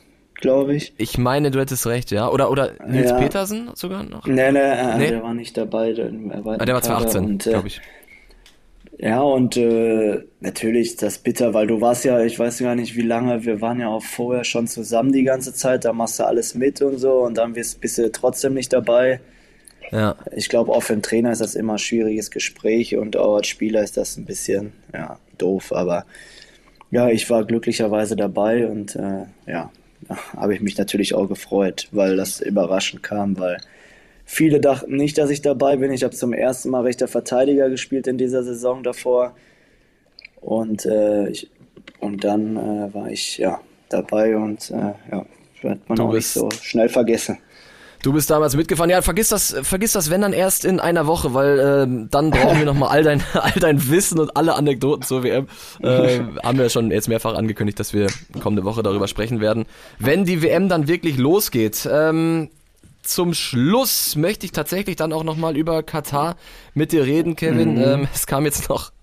glaube 0.44 0.76
ich. 0.76 0.92
Ich 0.98 1.16
meine, 1.16 1.50
du 1.50 1.58
hättest 1.58 1.86
recht, 1.86 2.10
ja. 2.10 2.28
Oder 2.28 2.50
oder 2.50 2.72
Nils 2.86 3.10
Ja. 3.10 3.18
Petersen 3.18 3.70
sogar 3.74 4.02
noch? 4.04 4.26
Nee, 4.26 4.52
nee, 4.52 4.58
äh, 4.58 4.98
Nee? 4.98 5.08
der 5.08 5.22
war 5.22 5.32
nicht 5.34 5.56
dabei. 5.56 5.92
Der, 5.92 6.06
er 6.06 6.44
war 6.44 6.60
Ah, 6.60 6.64
der 6.64 6.74
war 6.74 6.82
im 6.82 6.88
Kader 6.88 7.08
2018, 7.08 7.24
und, 7.24 7.46
äh, 7.46 7.50
glaube 7.50 7.68
ich. 7.68 7.80
Ja, 8.98 9.22
und 9.22 9.56
äh, 9.56 10.22
natürlich 10.40 10.88
ist 10.90 11.02
das 11.02 11.18
bitter, 11.18 11.52
weil 11.52 11.66
du 11.66 11.80
warst 11.80 12.04
ja, 12.04 12.22
ich 12.22 12.38
weiß 12.38 12.58
gar 12.60 12.76
nicht 12.76 12.94
wie 12.94 13.02
lange, 13.02 13.44
wir 13.44 13.60
waren 13.60 13.80
ja 13.80 13.88
auch 13.88 14.04
vorher 14.04 14.44
schon 14.44 14.66
zusammen 14.68 15.10
die 15.12 15.24
ganze 15.24 15.52
Zeit, 15.52 15.84
da 15.84 15.92
machst 15.92 16.20
du 16.20 16.24
alles 16.24 16.54
mit 16.54 16.80
und 16.80 16.98
so 16.98 17.24
und 17.24 17.36
dann 17.36 17.54
bist, 17.54 17.80
bist 17.80 17.98
du 17.98 18.12
trotzdem 18.12 18.54
nicht 18.54 18.72
dabei. 18.72 19.20
Ja. 19.90 20.14
Ich 20.36 20.48
glaube, 20.48 20.72
auch 20.72 20.82
für 20.82 20.92
einen 20.92 21.02
Trainer 21.02 21.32
ist 21.32 21.40
das 21.40 21.54
immer 21.56 21.72
ein 21.74 21.78
schwieriges 21.78 22.30
Gespräch 22.30 22.96
und 22.96 23.16
auch 23.16 23.36
als 23.36 23.48
Spieler 23.48 23.82
ist 23.82 23.96
das 23.96 24.16
ein 24.16 24.26
bisschen 24.26 24.72
ja, 24.92 25.18
doof, 25.38 25.72
aber 25.72 26.04
ja, 26.90 27.08
ich 27.08 27.28
war 27.30 27.44
glücklicherweise 27.44 28.14
dabei 28.14 28.68
und 28.68 28.94
äh, 28.94 29.24
ja, 29.46 29.70
habe 30.36 30.54
ich 30.54 30.60
mich 30.60 30.76
natürlich 30.76 31.14
auch 31.14 31.28
gefreut, 31.28 31.88
weil 31.92 32.16
das 32.16 32.40
überraschend 32.40 33.02
kam, 33.02 33.38
weil 33.38 33.58
viele 34.24 34.60
dachten 34.60 34.96
nicht, 34.96 35.18
dass 35.18 35.30
ich 35.30 35.42
dabei 35.42 35.76
bin. 35.76 35.92
Ich 35.92 36.04
habe 36.04 36.14
zum 36.14 36.32
ersten 36.32 36.70
Mal 36.70 36.82
rechter 36.82 37.08
Verteidiger 37.08 37.68
gespielt 37.70 38.06
in 38.06 38.18
dieser 38.18 38.42
Saison 38.42 38.82
davor 38.82 39.34
und, 40.40 40.84
äh, 40.86 41.28
ich, 41.28 41.50
und 42.00 42.24
dann 42.24 42.56
äh, 42.56 42.94
war 42.94 43.10
ich 43.10 43.38
ja 43.38 43.60
dabei 43.88 44.36
und 44.36 44.70
äh, 44.70 44.92
ja, 45.10 45.26
wird 45.62 45.88
man 45.88 45.96
Du 45.96 46.04
auch 46.04 46.12
nicht 46.12 46.26
so 46.26 46.50
schnell 46.50 46.88
vergessen. 46.88 47.38
Du 48.04 48.12
bist 48.12 48.28
damals 48.28 48.54
mitgefahren. 48.54 48.90
Ja, 48.90 49.00
vergiss 49.00 49.30
das, 49.30 49.56
vergiss 49.62 49.92
das, 49.92 50.10
wenn 50.10 50.20
dann 50.20 50.34
erst 50.34 50.66
in 50.66 50.78
einer 50.78 51.06
Woche, 51.06 51.32
weil 51.32 51.58
ähm, 51.58 52.08
dann 52.10 52.30
brauchen 52.30 52.58
wir 52.58 52.66
nochmal 52.66 52.90
all 52.90 53.02
dein, 53.02 53.22
all 53.32 53.58
dein 53.58 53.88
Wissen 53.88 54.20
und 54.20 54.36
alle 54.36 54.56
Anekdoten 54.56 55.02
zur 55.02 55.22
WM. 55.22 55.48
Äh, 55.82 56.20
haben 56.42 56.58
wir 56.58 56.68
schon 56.68 56.90
jetzt 56.90 57.08
mehrfach 57.08 57.34
angekündigt, 57.34 57.80
dass 57.80 57.94
wir 57.94 58.08
kommende 58.42 58.64
Woche 58.64 58.82
darüber 58.82 59.08
sprechen 59.08 59.40
werden. 59.40 59.64
Wenn 59.98 60.26
die 60.26 60.42
WM 60.42 60.68
dann 60.68 60.86
wirklich 60.86 61.16
losgeht. 61.16 61.88
Ähm, 61.90 62.50
zum 63.02 63.34
Schluss 63.34 64.16
möchte 64.16 64.46
ich 64.46 64.52
tatsächlich 64.52 64.96
dann 64.96 65.12
auch 65.12 65.24
nochmal 65.24 65.58
über 65.58 65.82
Katar 65.82 66.36
mit 66.72 66.92
dir 66.92 67.04
reden, 67.04 67.36
Kevin. 67.36 67.76
Ähm, 67.82 68.08
es 68.14 68.26
kam 68.26 68.46
jetzt 68.46 68.70
noch 68.70 68.93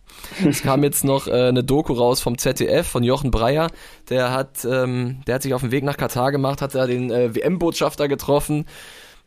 Es 0.47 0.61
kam 0.61 0.83
jetzt 0.83 1.03
noch 1.03 1.27
äh, 1.27 1.49
eine 1.49 1.63
Doku 1.63 1.93
raus 1.93 2.21
vom 2.21 2.37
ZDF 2.37 2.87
von 2.87 3.03
Jochen 3.03 3.31
Breyer. 3.31 3.69
Der 4.09 4.31
hat, 4.31 4.65
ähm, 4.65 5.21
der 5.27 5.35
hat 5.35 5.43
sich 5.43 5.53
auf 5.53 5.61
den 5.61 5.71
Weg 5.71 5.83
nach 5.83 5.97
Katar 5.97 6.31
gemacht, 6.31 6.61
hat 6.61 6.75
da 6.75 6.87
den 6.87 7.11
äh, 7.11 7.35
WM-Botschafter 7.35 8.07
getroffen. 8.07 8.65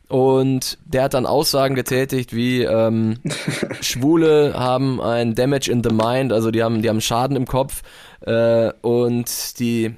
Und 0.07 0.77
der 0.85 1.03
hat 1.03 1.15
dann 1.15 1.25
Aussagen 1.25 1.73
getätigt 1.73 2.35
wie 2.35 2.61
ähm, 2.61 3.17
Schwule 3.81 4.53
haben 4.55 5.01
ein 5.01 5.33
Damage 5.33 5.71
in 5.71 5.83
the 5.83 5.89
Mind, 5.89 6.31
also 6.31 6.51
die 6.51 6.61
haben, 6.61 6.83
die 6.83 6.89
haben 6.89 7.01
Schaden 7.01 7.35
im 7.35 7.47
Kopf 7.47 7.81
äh, 8.21 8.71
und 8.81 9.59
die 9.59 9.95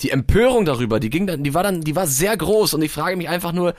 die 0.00 0.10
Empörung 0.10 0.64
darüber, 0.64 0.98
die 0.98 1.08
ging 1.08 1.26
dann, 1.26 1.44
die 1.44 1.54
war 1.54 1.62
dann, 1.62 1.80
die 1.80 1.94
war 1.94 2.06
sehr 2.06 2.36
groß 2.36 2.74
und 2.74 2.82
ich 2.82 2.90
frage 2.90 3.16
mich 3.16 3.28
einfach 3.28 3.52
nur, 3.52 3.74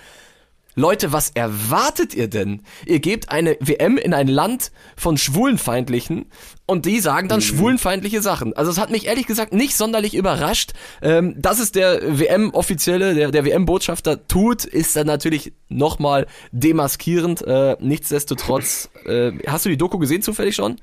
Leute, 0.75 1.13
was 1.13 1.31
erwartet 1.33 2.13
ihr 2.13 2.27
denn? 2.27 2.61
Ihr 2.85 2.99
gebt 2.99 3.29
eine 3.29 3.57
WM 3.61 3.97
in 3.97 4.13
ein 4.13 4.27
Land 4.27 4.71
von 4.97 5.17
Schwulenfeindlichen 5.17 6.25
und 6.65 6.85
die 6.85 6.99
sagen 6.99 7.29
dann 7.29 7.39
mhm. 7.39 7.43
schwulenfeindliche 7.43 8.21
Sachen. 8.21 8.53
Also 8.53 8.71
es 8.71 8.77
hat 8.77 8.89
mich 8.89 9.05
ehrlich 9.07 9.25
gesagt 9.25 9.53
nicht 9.53 9.75
sonderlich 9.75 10.13
überrascht. 10.13 10.73
Ähm, 11.01 11.35
dass 11.37 11.59
es 11.59 11.71
der 11.71 12.19
WM-Offizielle, 12.19 13.15
der, 13.15 13.31
der 13.31 13.45
WM-Botschafter 13.45 14.27
tut, 14.27 14.65
ist 14.65 14.95
dann 14.95 15.07
natürlich 15.07 15.53
nochmal 15.69 16.27
demaskierend. 16.51 17.41
Äh, 17.47 17.77
nichtsdestotrotz, 17.79 18.89
äh, 19.05 19.31
hast 19.47 19.65
du 19.65 19.69
die 19.69 19.77
Doku 19.77 19.97
gesehen 19.97 20.21
zufällig 20.21 20.55
schon? 20.55 20.75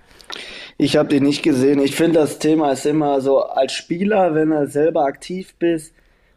Ich 0.79 0.97
habe 0.97 1.11
die 1.11 1.21
nicht 1.21 1.43
gesehen. 1.43 1.81
Ich 1.81 1.95
finde, 1.95 2.21
das 2.21 2.39
Thema 2.39 2.73
ist 2.73 2.87
immer 2.87 3.21
so, 3.21 3.43
als 3.43 3.73
Spieler, 3.73 4.35
wenn 4.35 4.51
du 4.51 4.67
selber 4.69 5.05
aktiv 5.05 5.55
bist, 5.59 5.93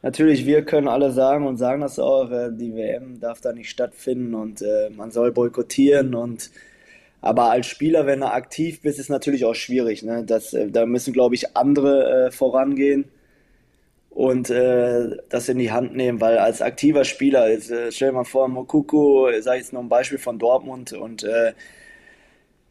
natürlich, 0.05 0.45
wir 0.45 0.63
können 0.63 0.87
alle 0.87 1.11
sagen 1.11 1.47
und 1.47 1.57
sagen 1.57 1.81
das 1.81 1.97
auch, 1.99 2.29
äh, 2.31 2.51
die 2.51 2.75
WM 2.75 3.19
darf 3.19 3.41
da 3.41 3.51
nicht 3.53 3.69
stattfinden 3.71 4.35
und 4.35 4.61
äh, 4.61 4.89
man 4.91 5.11
soll 5.11 5.31
boykottieren 5.31 6.13
und 6.15 6.51
aber 7.21 7.49
als 7.49 7.65
Spieler, 7.65 8.05
wenn 8.05 8.19
du 8.19 8.27
aktiv 8.27 8.81
bist, 8.81 8.99
ist 8.99 9.09
natürlich 9.09 9.45
auch 9.45 9.55
schwierig. 9.55 10.03
Ne? 10.03 10.23
Das, 10.23 10.53
äh, 10.53 10.69
da 10.69 10.85
müssen, 10.85 11.11
glaube 11.11 11.33
ich, 11.33 11.57
andere 11.57 12.27
äh, 12.27 12.31
vorangehen 12.31 13.05
und 14.11 14.51
äh, 14.51 15.17
das 15.29 15.49
in 15.49 15.57
die 15.57 15.71
Hand 15.71 15.95
nehmen, 15.95 16.21
weil 16.21 16.37
als 16.37 16.61
aktiver 16.61 17.03
Spieler, 17.03 17.49
jetzt, 17.49 17.71
äh, 17.71 17.91
stell 17.91 18.09
dir 18.09 18.15
mal 18.15 18.25
vor, 18.25 18.47
Mokuku, 18.47 19.29
sag 19.41 19.55
ich 19.55 19.63
jetzt 19.63 19.73
noch 19.73 19.81
ein 19.81 19.89
Beispiel 19.89 20.19
von 20.19 20.37
Dortmund 20.37 20.93
und 20.93 21.25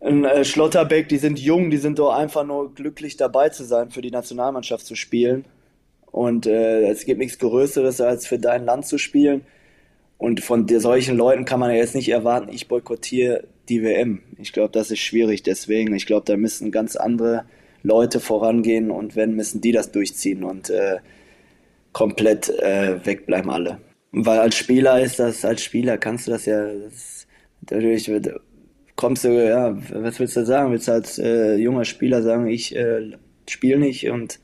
ein 0.01 0.45
Schlotterbeck, 0.45 1.09
die 1.09 1.17
sind 1.19 1.39
jung, 1.41 1.71
die 1.71 1.79
sind 1.79 1.99
doch 1.99 2.15
einfach 2.15 2.45
nur 2.45 2.75
glücklich 2.75 3.17
dabei 3.17 3.49
zu 3.49 3.65
sein, 3.65 3.91
für 3.91 4.03
die 4.03 4.11
Nationalmannschaft 4.11 4.87
zu 4.87 4.95
spielen. 4.97 5.47
Und 6.15 6.47
äh, 6.47 6.89
es 6.91 7.07
gibt 7.07 7.19
nichts 7.19 7.41
Größeres, 7.41 8.01
als 8.01 8.25
für 8.25 8.39
dein 8.39 8.65
Land 8.65 8.87
zu 8.87 8.99
spielen. 8.99 9.41
Und 10.17 10.41
von 10.45 10.69
solchen 10.69 11.17
Leuten 11.17 11.45
kann 11.45 11.59
man 11.59 11.71
ja 11.71 11.77
jetzt 11.77 11.97
nicht 11.97 12.09
erwarten, 12.09 12.53
ich 12.53 12.69
boykottiere 12.69 13.49
die 13.69 13.83
WM. 13.83 14.21
Ich 14.39 14.53
glaube, 14.53 14.71
das 14.71 14.93
ist 14.93 15.01
schwierig. 15.01 15.43
Deswegen, 15.43 15.93
ich 15.93 16.07
glaube, 16.07 16.25
da 16.25 16.37
müssen 16.37 16.71
ganz 16.71 16.95
andere 16.95 17.47
Leute 17.83 18.21
vorangehen 18.21 18.93
und 18.93 19.17
wenn, 19.17 19.35
müssen 19.35 19.61
die 19.61 19.73
das 19.73 19.91
durchziehen 19.91 20.45
und 20.45 20.71
äh, 20.71 20.99
komplett 21.93 22.49
äh, 22.61 23.05
wegbleiben 23.05 23.51
alle. 23.51 23.81
Weil 24.13 24.39
als 24.39 24.55
Spieler 24.55 25.01
ist 25.01 25.19
das, 25.19 25.45
als 25.45 25.65
Spieler 25.65 25.99
kannst 25.99 26.29
du 26.29 26.31
das 26.31 26.47
ja, 26.47 26.65
das, 26.65 27.27
natürlich 27.61 28.09
kommst 28.95 29.25
du, 29.25 29.31
ja, 29.31 29.77
was 29.93 30.21
willst 30.21 30.37
du 30.37 30.47
sagen? 30.47 30.71
Willst 30.71 30.87
du 30.87 30.93
als 30.93 31.19
äh, 31.19 31.57
junger 31.57 31.85
Spieler 31.85 32.23
sagen, 32.23 32.47
ich 32.47 32.77
äh, 32.77 33.17
spiele 33.49 33.79
nicht 33.79 34.09
und 34.09 34.39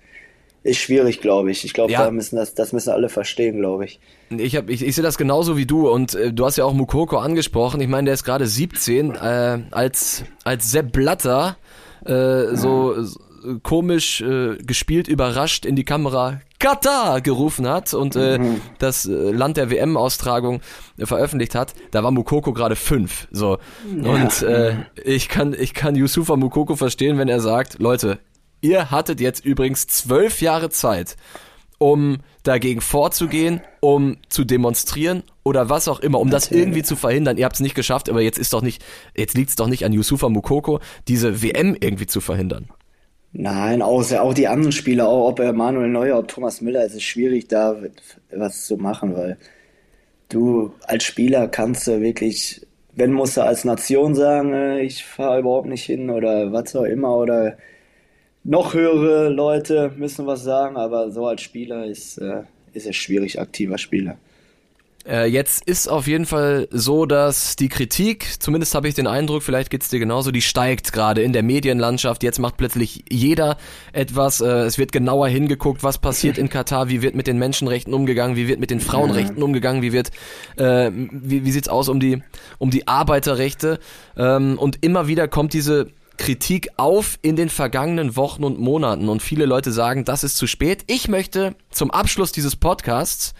ist 0.62 0.78
schwierig, 0.78 1.20
glaube 1.20 1.50
ich. 1.50 1.64
Ich 1.64 1.72
glaube, 1.72 1.92
ja. 1.92 2.04
da 2.04 2.10
müssen 2.10 2.36
das, 2.36 2.54
das 2.54 2.72
müssen 2.72 2.90
alle 2.90 3.08
verstehen, 3.08 3.58
glaube 3.58 3.84
ich. 3.84 4.00
Ich, 4.30 4.56
hab, 4.56 4.68
ich, 4.68 4.84
ich 4.84 4.94
sehe 4.94 5.02
das 5.02 5.18
genauso 5.18 5.56
wie 5.56 5.66
du 5.66 5.88
und 5.88 6.14
äh, 6.14 6.32
du 6.32 6.44
hast 6.44 6.56
ja 6.56 6.64
auch 6.64 6.74
Mukoko 6.74 7.18
angesprochen. 7.18 7.80
Ich 7.80 7.88
meine, 7.88 8.06
der 8.06 8.14
ist 8.14 8.24
gerade 8.24 8.46
17. 8.46 9.14
Äh, 9.14 9.58
als, 9.70 10.24
als 10.44 10.70
Sepp 10.70 10.92
Blatter 10.92 11.56
äh, 12.04 12.54
so, 12.54 13.02
so 13.02 13.18
komisch 13.62 14.20
äh, 14.20 14.56
gespielt, 14.58 15.08
überrascht 15.08 15.64
in 15.64 15.76
die 15.76 15.84
Kamera 15.84 16.40
Katar 16.58 17.22
gerufen 17.22 17.66
hat 17.66 17.94
und 17.94 18.14
äh, 18.14 18.38
mhm. 18.38 18.60
das 18.78 19.06
äh, 19.06 19.30
Land 19.30 19.56
der 19.56 19.70
WM-Austragung 19.70 20.60
äh, 20.98 21.06
veröffentlicht 21.06 21.54
hat, 21.54 21.74
da 21.90 22.04
war 22.04 22.10
Mukoko 22.10 22.52
gerade 22.52 22.76
fünf. 22.76 23.28
So. 23.30 23.58
Ja. 24.02 24.10
Und 24.10 24.42
äh, 24.42 24.76
ich 25.02 25.30
kann, 25.30 25.56
ich 25.58 25.72
kann 25.72 25.96
Yusufa 25.96 26.36
Mukoko 26.36 26.76
verstehen, 26.76 27.16
wenn 27.16 27.28
er 27.28 27.40
sagt, 27.40 27.78
Leute, 27.78 28.18
Ihr 28.60 28.90
hattet 28.90 29.20
jetzt 29.20 29.44
übrigens 29.44 29.86
zwölf 29.86 30.40
Jahre 30.40 30.70
Zeit, 30.70 31.16
um 31.78 32.18
dagegen 32.42 32.80
vorzugehen, 32.80 33.62
um 33.80 34.18
zu 34.28 34.44
demonstrieren 34.44 35.22
oder 35.44 35.68
was 35.68 35.88
auch 35.88 36.00
immer, 36.00 36.20
um 36.20 36.30
das 36.30 36.50
irgendwie 36.50 36.82
zu 36.82 36.96
verhindern. 36.96 37.36
Ihr 37.36 37.44
habt 37.44 37.56
es 37.56 37.60
nicht 37.60 37.74
geschafft, 37.74 38.10
aber 38.10 38.20
jetzt 38.20 38.38
ist 38.38 38.52
doch 38.52 38.62
nicht, 38.62 38.84
jetzt 39.16 39.34
liegt 39.34 39.50
es 39.50 39.56
doch 39.56 39.66
nicht 39.66 39.84
an 39.84 39.92
Yusufa 39.92 40.28
Mukoko, 40.28 40.80
diese 41.08 41.42
WM 41.42 41.76
irgendwie 41.78 42.06
zu 42.06 42.20
verhindern. 42.20 42.68
Nein, 43.32 43.80
auch, 43.80 44.10
auch 44.12 44.34
die 44.34 44.48
anderen 44.48 44.72
Spieler, 44.72 45.08
auch 45.08 45.28
ob 45.28 45.38
Manuel 45.38 45.88
Neuer, 45.88 46.18
ob 46.18 46.28
Thomas 46.28 46.60
Müller, 46.60 46.84
es 46.84 46.94
ist 46.94 47.04
schwierig, 47.04 47.46
da 47.48 47.76
was 48.32 48.66
zu 48.66 48.76
machen, 48.76 49.14
weil 49.14 49.38
du 50.28 50.72
als 50.82 51.04
Spieler 51.04 51.46
kannst 51.48 51.86
du 51.86 52.00
wirklich, 52.00 52.66
wenn 52.92 53.12
musst 53.12 53.36
du 53.36 53.42
als 53.42 53.64
Nation 53.64 54.14
sagen, 54.14 54.52
äh, 54.52 54.80
ich 54.80 55.04
fahre 55.04 55.40
überhaupt 55.40 55.68
nicht 55.68 55.84
hin 55.84 56.10
oder 56.10 56.52
was 56.52 56.74
auch 56.74 56.84
immer 56.84 57.16
oder 57.16 57.56
noch 58.44 58.74
höhere 58.74 59.28
Leute 59.28 59.92
müssen 59.96 60.26
was 60.26 60.42
sagen, 60.42 60.76
aber 60.76 61.10
so 61.10 61.26
als 61.26 61.42
Spieler 61.42 61.86
ist, 61.86 62.18
äh, 62.18 62.42
ist 62.72 62.86
es 62.86 62.96
schwierig, 62.96 63.40
aktiver 63.40 63.78
Spieler. 63.78 64.16
Äh, 65.08 65.26
jetzt 65.26 65.66
ist 65.66 65.88
auf 65.88 66.06
jeden 66.06 66.26
Fall 66.26 66.68
so, 66.70 67.06
dass 67.06 67.56
die 67.56 67.70
Kritik, 67.70 68.26
zumindest 68.38 68.74
habe 68.74 68.86
ich 68.86 68.94
den 68.94 69.06
Eindruck, 69.06 69.42
vielleicht 69.42 69.70
geht's 69.70 69.88
dir 69.88 69.98
genauso, 69.98 70.30
die 70.30 70.42
steigt 70.42 70.92
gerade 70.92 71.22
in 71.22 71.32
der 71.32 71.42
Medienlandschaft. 71.42 72.22
Jetzt 72.22 72.38
macht 72.38 72.58
plötzlich 72.58 73.04
jeder 73.10 73.56
etwas. 73.94 74.42
Äh, 74.42 74.46
es 74.64 74.76
wird 74.76 74.92
genauer 74.92 75.28
hingeguckt, 75.28 75.82
was 75.82 75.98
passiert 75.98 76.36
in 76.36 76.50
Katar, 76.50 76.90
wie 76.90 77.00
wird 77.00 77.14
mit 77.14 77.26
den 77.26 77.38
Menschenrechten 77.38 77.94
umgegangen, 77.94 78.36
wie 78.36 78.46
wird 78.46 78.60
mit 78.60 78.70
den 78.70 78.80
Frauenrechten 78.80 79.42
umgegangen, 79.42 79.80
wie 79.80 79.92
wird, 79.92 80.10
äh, 80.56 80.90
wie, 80.92 81.46
wie 81.46 81.50
sieht's 81.50 81.68
aus 81.68 81.88
um 81.88 81.98
die, 81.98 82.22
um 82.58 82.70
die 82.70 82.86
Arbeiterrechte. 82.86 83.78
Ähm, 84.18 84.58
und 84.58 84.84
immer 84.84 85.08
wieder 85.08 85.28
kommt 85.28 85.54
diese 85.54 85.86
Kritik 86.20 86.68
auf 86.76 87.18
in 87.22 87.34
den 87.34 87.48
vergangenen 87.48 88.14
Wochen 88.14 88.44
und 88.44 88.60
Monaten 88.60 89.08
und 89.08 89.22
viele 89.22 89.46
Leute 89.46 89.72
sagen, 89.72 90.04
das 90.04 90.22
ist 90.22 90.36
zu 90.36 90.46
spät. 90.46 90.84
Ich 90.86 91.08
möchte 91.08 91.54
zum 91.70 91.90
Abschluss 91.90 92.30
dieses 92.30 92.56
Podcasts 92.56 93.32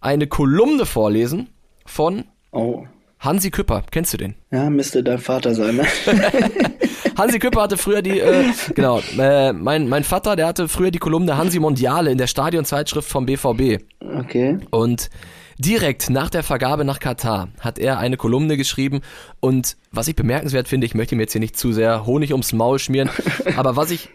eine 0.00 0.28
Kolumne 0.28 0.86
vorlesen 0.86 1.48
von 1.84 2.24
oh. 2.52 2.84
Hansi 3.18 3.50
Küpper. 3.50 3.82
Kennst 3.90 4.12
du 4.12 4.16
den? 4.16 4.36
Ja, 4.52 4.70
müsste 4.70 5.02
dein 5.02 5.18
Vater 5.18 5.56
sein. 5.56 5.74
Ne? 5.74 5.86
Hansi 7.18 7.40
Küpper 7.40 7.62
hatte 7.62 7.76
früher 7.76 8.00
die, 8.00 8.20
äh, 8.20 8.44
genau, 8.76 9.00
äh, 9.18 9.52
mein, 9.52 9.88
mein 9.88 10.04
Vater, 10.04 10.36
der 10.36 10.46
hatte 10.46 10.68
früher 10.68 10.92
die 10.92 10.98
Kolumne 10.98 11.36
Hansi 11.36 11.58
Mondiale 11.58 12.12
in 12.12 12.18
der 12.18 12.28
Stadionzeitschrift 12.28 13.08
vom 13.08 13.26
BVB. 13.26 13.82
Okay. 14.00 14.58
Und 14.70 15.10
Direkt 15.58 16.10
nach 16.10 16.30
der 16.30 16.42
Vergabe 16.42 16.84
nach 16.84 16.98
Katar 16.98 17.48
hat 17.60 17.78
er 17.78 17.98
eine 17.98 18.16
Kolumne 18.16 18.56
geschrieben 18.56 19.02
und 19.40 19.76
was 19.92 20.08
ich 20.08 20.16
bemerkenswert 20.16 20.68
finde, 20.68 20.86
ich 20.86 20.94
möchte 20.94 21.14
mir 21.14 21.22
jetzt 21.22 21.32
hier 21.32 21.40
nicht 21.40 21.56
zu 21.56 21.72
sehr 21.72 22.06
Honig 22.06 22.32
ums 22.32 22.52
Maul 22.52 22.78
schmieren, 22.78 23.10
aber 23.56 23.76
was 23.76 23.90
ich, 23.90 24.10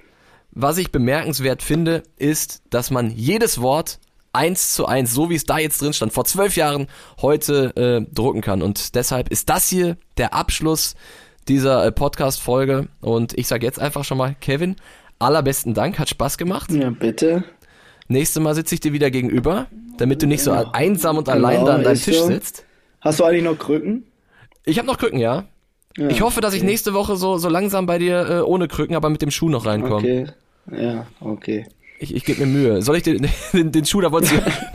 was 0.51 0.77
ich 0.77 0.91
bemerkenswert 0.91 1.63
finde, 1.63 2.03
ist, 2.17 2.61
dass 2.69 2.91
man 2.91 3.11
jedes 3.11 3.61
Wort 3.61 3.99
eins 4.33 4.73
zu 4.73 4.85
eins, 4.85 5.13
so 5.13 5.29
wie 5.29 5.35
es 5.35 5.45
da 5.45 5.57
jetzt 5.57 5.81
drin 5.81 5.93
stand, 5.93 6.13
vor 6.13 6.25
zwölf 6.25 6.55
Jahren, 6.55 6.87
heute 7.21 7.75
äh, 7.75 8.13
drucken 8.13 8.41
kann. 8.41 8.61
Und 8.61 8.95
deshalb 8.95 9.29
ist 9.29 9.49
das 9.49 9.67
hier 9.67 9.97
der 10.17 10.33
Abschluss 10.33 10.95
dieser 11.47 11.85
äh, 11.85 11.91
Podcast-Folge. 11.91 12.87
Und 13.01 13.37
ich 13.37 13.47
sage 13.47 13.65
jetzt 13.65 13.79
einfach 13.79 14.03
schon 14.03 14.17
mal, 14.17 14.35
Kevin, 14.39 14.75
allerbesten 15.17 15.73
Dank, 15.73 15.99
hat 15.99 16.09
Spaß 16.09 16.37
gemacht. 16.37 16.71
Ja, 16.71 16.89
bitte. 16.91 17.43
Nächstes 18.07 18.41
Mal 18.41 18.55
sitze 18.55 18.75
ich 18.75 18.81
dir 18.81 18.93
wieder 18.93 19.11
gegenüber, 19.11 19.67
damit 19.99 20.21
du 20.21 20.27
nicht 20.27 20.43
so 20.43 20.51
ja. 20.51 20.69
einsam 20.73 21.17
und 21.17 21.29
allein 21.29 21.55
genau, 21.55 21.67
da 21.67 21.75
an 21.75 21.83
deinem 21.83 21.99
Tisch 21.99 22.17
so. 22.17 22.27
sitzt. 22.27 22.65
Hast 23.01 23.19
du 23.19 23.23
eigentlich 23.23 23.43
noch 23.43 23.57
Krücken? 23.57 24.05
Ich 24.65 24.77
habe 24.77 24.87
noch 24.87 24.97
Krücken, 24.97 25.19
ja. 25.19 25.45
ja. 25.97 26.09
Ich 26.09 26.21
hoffe, 26.21 26.41
dass 26.41 26.53
ich 26.53 26.63
nächste 26.63 26.93
Woche 26.93 27.15
so, 27.15 27.37
so 27.37 27.49
langsam 27.49 27.85
bei 27.85 27.97
dir 27.97 28.29
äh, 28.29 28.39
ohne 28.41 28.67
Krücken, 28.67 28.95
aber 28.95 29.09
mit 29.09 29.21
dem 29.21 29.31
Schuh 29.31 29.49
noch 29.49 29.65
reinkomme. 29.65 29.95
Okay. 29.95 30.27
Ja, 30.71 31.07
okay. 31.19 31.65
Ich, 32.01 32.15
ich 32.15 32.23
gebe 32.23 32.45
mir 32.45 32.47
Mühe. 32.47 32.81
Soll 32.81 32.95
ich 32.95 33.03
den, 33.03 33.27
den, 33.53 33.73
den 33.73 33.85
Schuh, 33.85 33.99
da 33.99 34.11
wolltest 34.11 34.33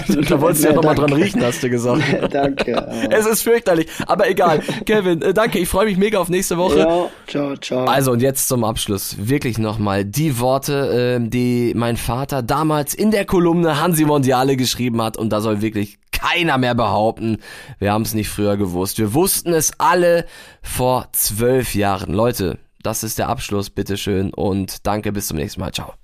du, 0.09 0.21
da 0.29 0.41
wolltest 0.41 0.65
du 0.65 0.69
ja, 0.69 0.75
nochmal 0.75 0.95
dran 0.95 1.13
riechen, 1.13 1.43
hast 1.43 1.63
du 1.63 1.71
gesagt. 1.71 2.03
danke. 2.31 2.87
Es 3.11 3.27
ist 3.27 3.43
fürchterlich, 3.43 3.89
aber 4.07 4.29
egal. 4.29 4.61
Kevin, 4.85 5.23
äh, 5.23 5.33
danke, 5.33 5.59
ich 5.59 5.69
freue 5.69 5.87
mich 5.87 5.97
mega 5.97 6.19
auf 6.19 6.29
nächste 6.29 6.59
Woche. 6.59 6.81
Ja, 6.81 7.09
ciao, 7.27 7.57
ciao. 7.57 7.87
Also 7.87 8.13
und 8.13 8.21
jetzt 8.21 8.47
zum 8.49 8.63
Abschluss 8.63 9.17
wirklich 9.19 9.57
nochmal 9.57 10.05
die 10.05 10.39
Worte, 10.39 11.19
äh, 11.19 11.29
die 11.29 11.73
mein 11.75 11.97
Vater 11.97 12.43
damals 12.43 12.93
in 12.93 13.11
der 13.11 13.25
Kolumne 13.25 13.81
Hansi 13.81 14.05
Mondiale 14.05 14.57
geschrieben 14.57 15.01
hat 15.01 15.17
und 15.17 15.31
da 15.31 15.41
soll 15.41 15.63
wirklich 15.63 15.99
keiner 16.13 16.59
mehr 16.59 16.75
behaupten, 16.75 17.39
wir 17.79 17.93
haben 17.93 18.03
es 18.03 18.13
nicht 18.13 18.29
früher 18.29 18.59
gewusst. 18.59 18.99
Wir 18.99 19.15
wussten 19.15 19.55
es 19.55 19.73
alle 19.79 20.27
vor 20.63 21.09
zwölf 21.13 21.75
Jahren. 21.75 22.13
Leute, 22.13 22.59
das 22.83 23.03
ist 23.03 23.19
der 23.19 23.31
Abschluss, 23.31 23.71
bitteschön 23.71 24.33
und 24.33 24.87
danke, 24.87 25.11
bis 25.11 25.29
zum 25.29 25.39
nächsten 25.39 25.61
Mal. 25.61 25.73
Ciao. 25.73 25.95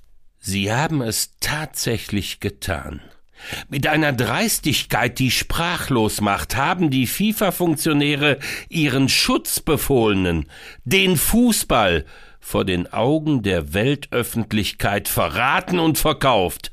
Sie 0.41 0.73
haben 0.73 1.03
es 1.03 1.37
tatsächlich 1.41 2.41
getan. 2.41 3.03
Mit 3.69 3.87
einer 3.87 4.13
Dreistigkeit, 4.13 5.19
die 5.19 5.31
sprachlos 5.31 6.21
macht, 6.21 6.57
haben 6.57 6.91
die 6.91 7.07
FIFA-Funktionäre 7.07 8.39
ihren 8.69 9.09
Schutzbefohlenen, 9.09 10.47
den 10.85 11.17
Fußball, 11.17 12.05
vor 12.41 12.65
den 12.65 12.91
Augen 12.91 13.43
der 13.43 13.75
Weltöffentlichkeit 13.75 15.09
verraten 15.09 15.79
und 15.79 15.99
verkauft. 15.99 16.73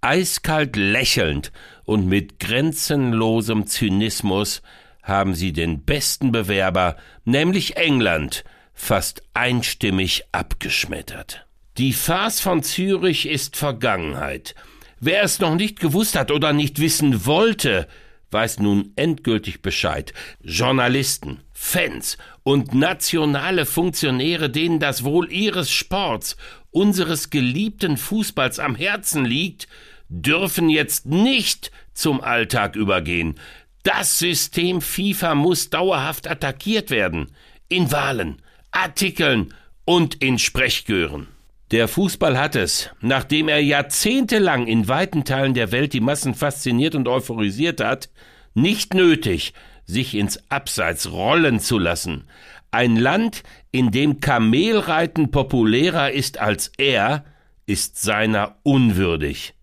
Eiskalt 0.00 0.74
lächelnd 0.76 1.52
und 1.84 2.06
mit 2.06 2.40
grenzenlosem 2.40 3.66
Zynismus 3.66 4.62
haben 5.02 5.34
sie 5.34 5.52
den 5.52 5.84
besten 5.84 6.32
Bewerber, 6.32 6.96
nämlich 7.24 7.76
England, 7.76 8.44
fast 8.74 9.22
einstimmig 9.32 10.24
abgeschmettert. 10.32 11.45
Die 11.78 11.92
Farce 11.92 12.40
von 12.40 12.62
Zürich 12.62 13.28
ist 13.28 13.54
Vergangenheit. 13.54 14.54
Wer 14.98 15.22
es 15.22 15.40
noch 15.40 15.56
nicht 15.56 15.78
gewusst 15.78 16.16
hat 16.16 16.30
oder 16.30 16.54
nicht 16.54 16.80
wissen 16.80 17.26
wollte, 17.26 17.86
weiß 18.30 18.60
nun 18.60 18.92
endgültig 18.96 19.60
Bescheid. 19.60 20.14
Journalisten, 20.40 21.40
Fans 21.52 22.16
und 22.44 22.74
nationale 22.74 23.66
Funktionäre, 23.66 24.48
denen 24.48 24.80
das 24.80 25.04
Wohl 25.04 25.30
ihres 25.30 25.70
Sports, 25.70 26.38
unseres 26.70 27.28
geliebten 27.28 27.98
Fußballs 27.98 28.58
am 28.58 28.74
Herzen 28.74 29.26
liegt, 29.26 29.68
dürfen 30.08 30.70
jetzt 30.70 31.04
nicht 31.04 31.70
zum 31.92 32.22
Alltag 32.22 32.74
übergehen. 32.74 33.38
Das 33.82 34.18
System 34.18 34.80
FIFA 34.80 35.34
muss 35.34 35.68
dauerhaft 35.68 36.26
attackiert 36.26 36.88
werden. 36.88 37.32
In 37.68 37.92
Wahlen, 37.92 38.40
Artikeln 38.70 39.52
und 39.84 40.14
in 40.22 40.38
Sprechchören. 40.38 41.35
Der 41.72 41.88
Fußball 41.88 42.38
hat 42.38 42.54
es, 42.54 42.90
nachdem 43.00 43.48
er 43.48 43.60
jahrzehntelang 43.60 44.68
in 44.68 44.86
weiten 44.86 45.24
Teilen 45.24 45.54
der 45.54 45.72
Welt 45.72 45.92
die 45.92 46.00
Massen 46.00 46.34
fasziniert 46.34 46.94
und 46.94 47.08
euphorisiert 47.08 47.80
hat, 47.80 48.08
nicht 48.54 48.94
nötig, 48.94 49.52
sich 49.84 50.14
ins 50.14 50.38
Abseits 50.48 51.10
rollen 51.10 51.58
zu 51.58 51.78
lassen. 51.78 52.24
Ein 52.70 52.94
Land, 52.94 53.42
in 53.72 53.90
dem 53.90 54.20
Kamelreiten 54.20 55.32
populärer 55.32 56.12
ist 56.12 56.38
als 56.38 56.70
er, 56.78 57.24
ist 57.66 58.00
seiner 58.00 58.56
unwürdig. 58.62 59.54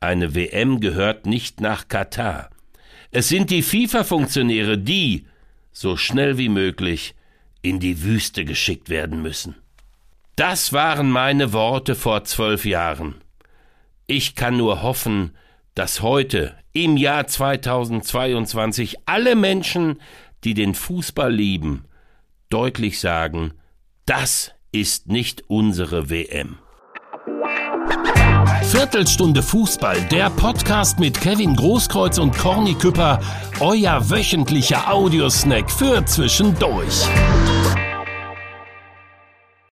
Eine 0.00 0.34
WM 0.34 0.80
gehört 0.80 1.26
nicht 1.26 1.60
nach 1.60 1.86
Katar. 1.86 2.50
Es 3.12 3.28
sind 3.28 3.50
die 3.50 3.62
FIFA-Funktionäre, 3.62 4.76
die, 4.76 5.26
so 5.70 5.96
schnell 5.96 6.36
wie 6.36 6.48
möglich, 6.48 7.14
in 7.62 7.78
die 7.78 8.02
Wüste 8.02 8.44
geschickt 8.44 8.88
werden 8.88 9.22
müssen. 9.22 9.54
Das 10.38 10.72
waren 10.72 11.10
meine 11.10 11.52
Worte 11.52 11.96
vor 11.96 12.22
zwölf 12.22 12.64
Jahren. 12.64 13.16
Ich 14.06 14.36
kann 14.36 14.56
nur 14.56 14.82
hoffen, 14.82 15.36
dass 15.74 16.00
heute, 16.00 16.54
im 16.72 16.96
Jahr 16.96 17.26
2022, 17.26 18.98
alle 19.04 19.34
Menschen, 19.34 20.00
die 20.44 20.54
den 20.54 20.74
Fußball 20.74 21.32
lieben, 21.34 21.86
deutlich 22.50 23.00
sagen, 23.00 23.52
das 24.06 24.52
ist 24.70 25.08
nicht 25.08 25.42
unsere 25.48 26.08
WM. 26.08 26.58
Viertelstunde 28.62 29.42
Fußball, 29.42 30.00
der 30.02 30.30
Podcast 30.30 31.00
mit 31.00 31.20
Kevin 31.20 31.56
Großkreuz 31.56 32.18
und 32.18 32.38
Corny 32.38 32.74
Küpper, 32.74 33.18
euer 33.58 34.08
wöchentlicher 34.08 34.88
Audiosnack 34.88 35.68
für 35.68 36.04
zwischendurch. 36.06 37.08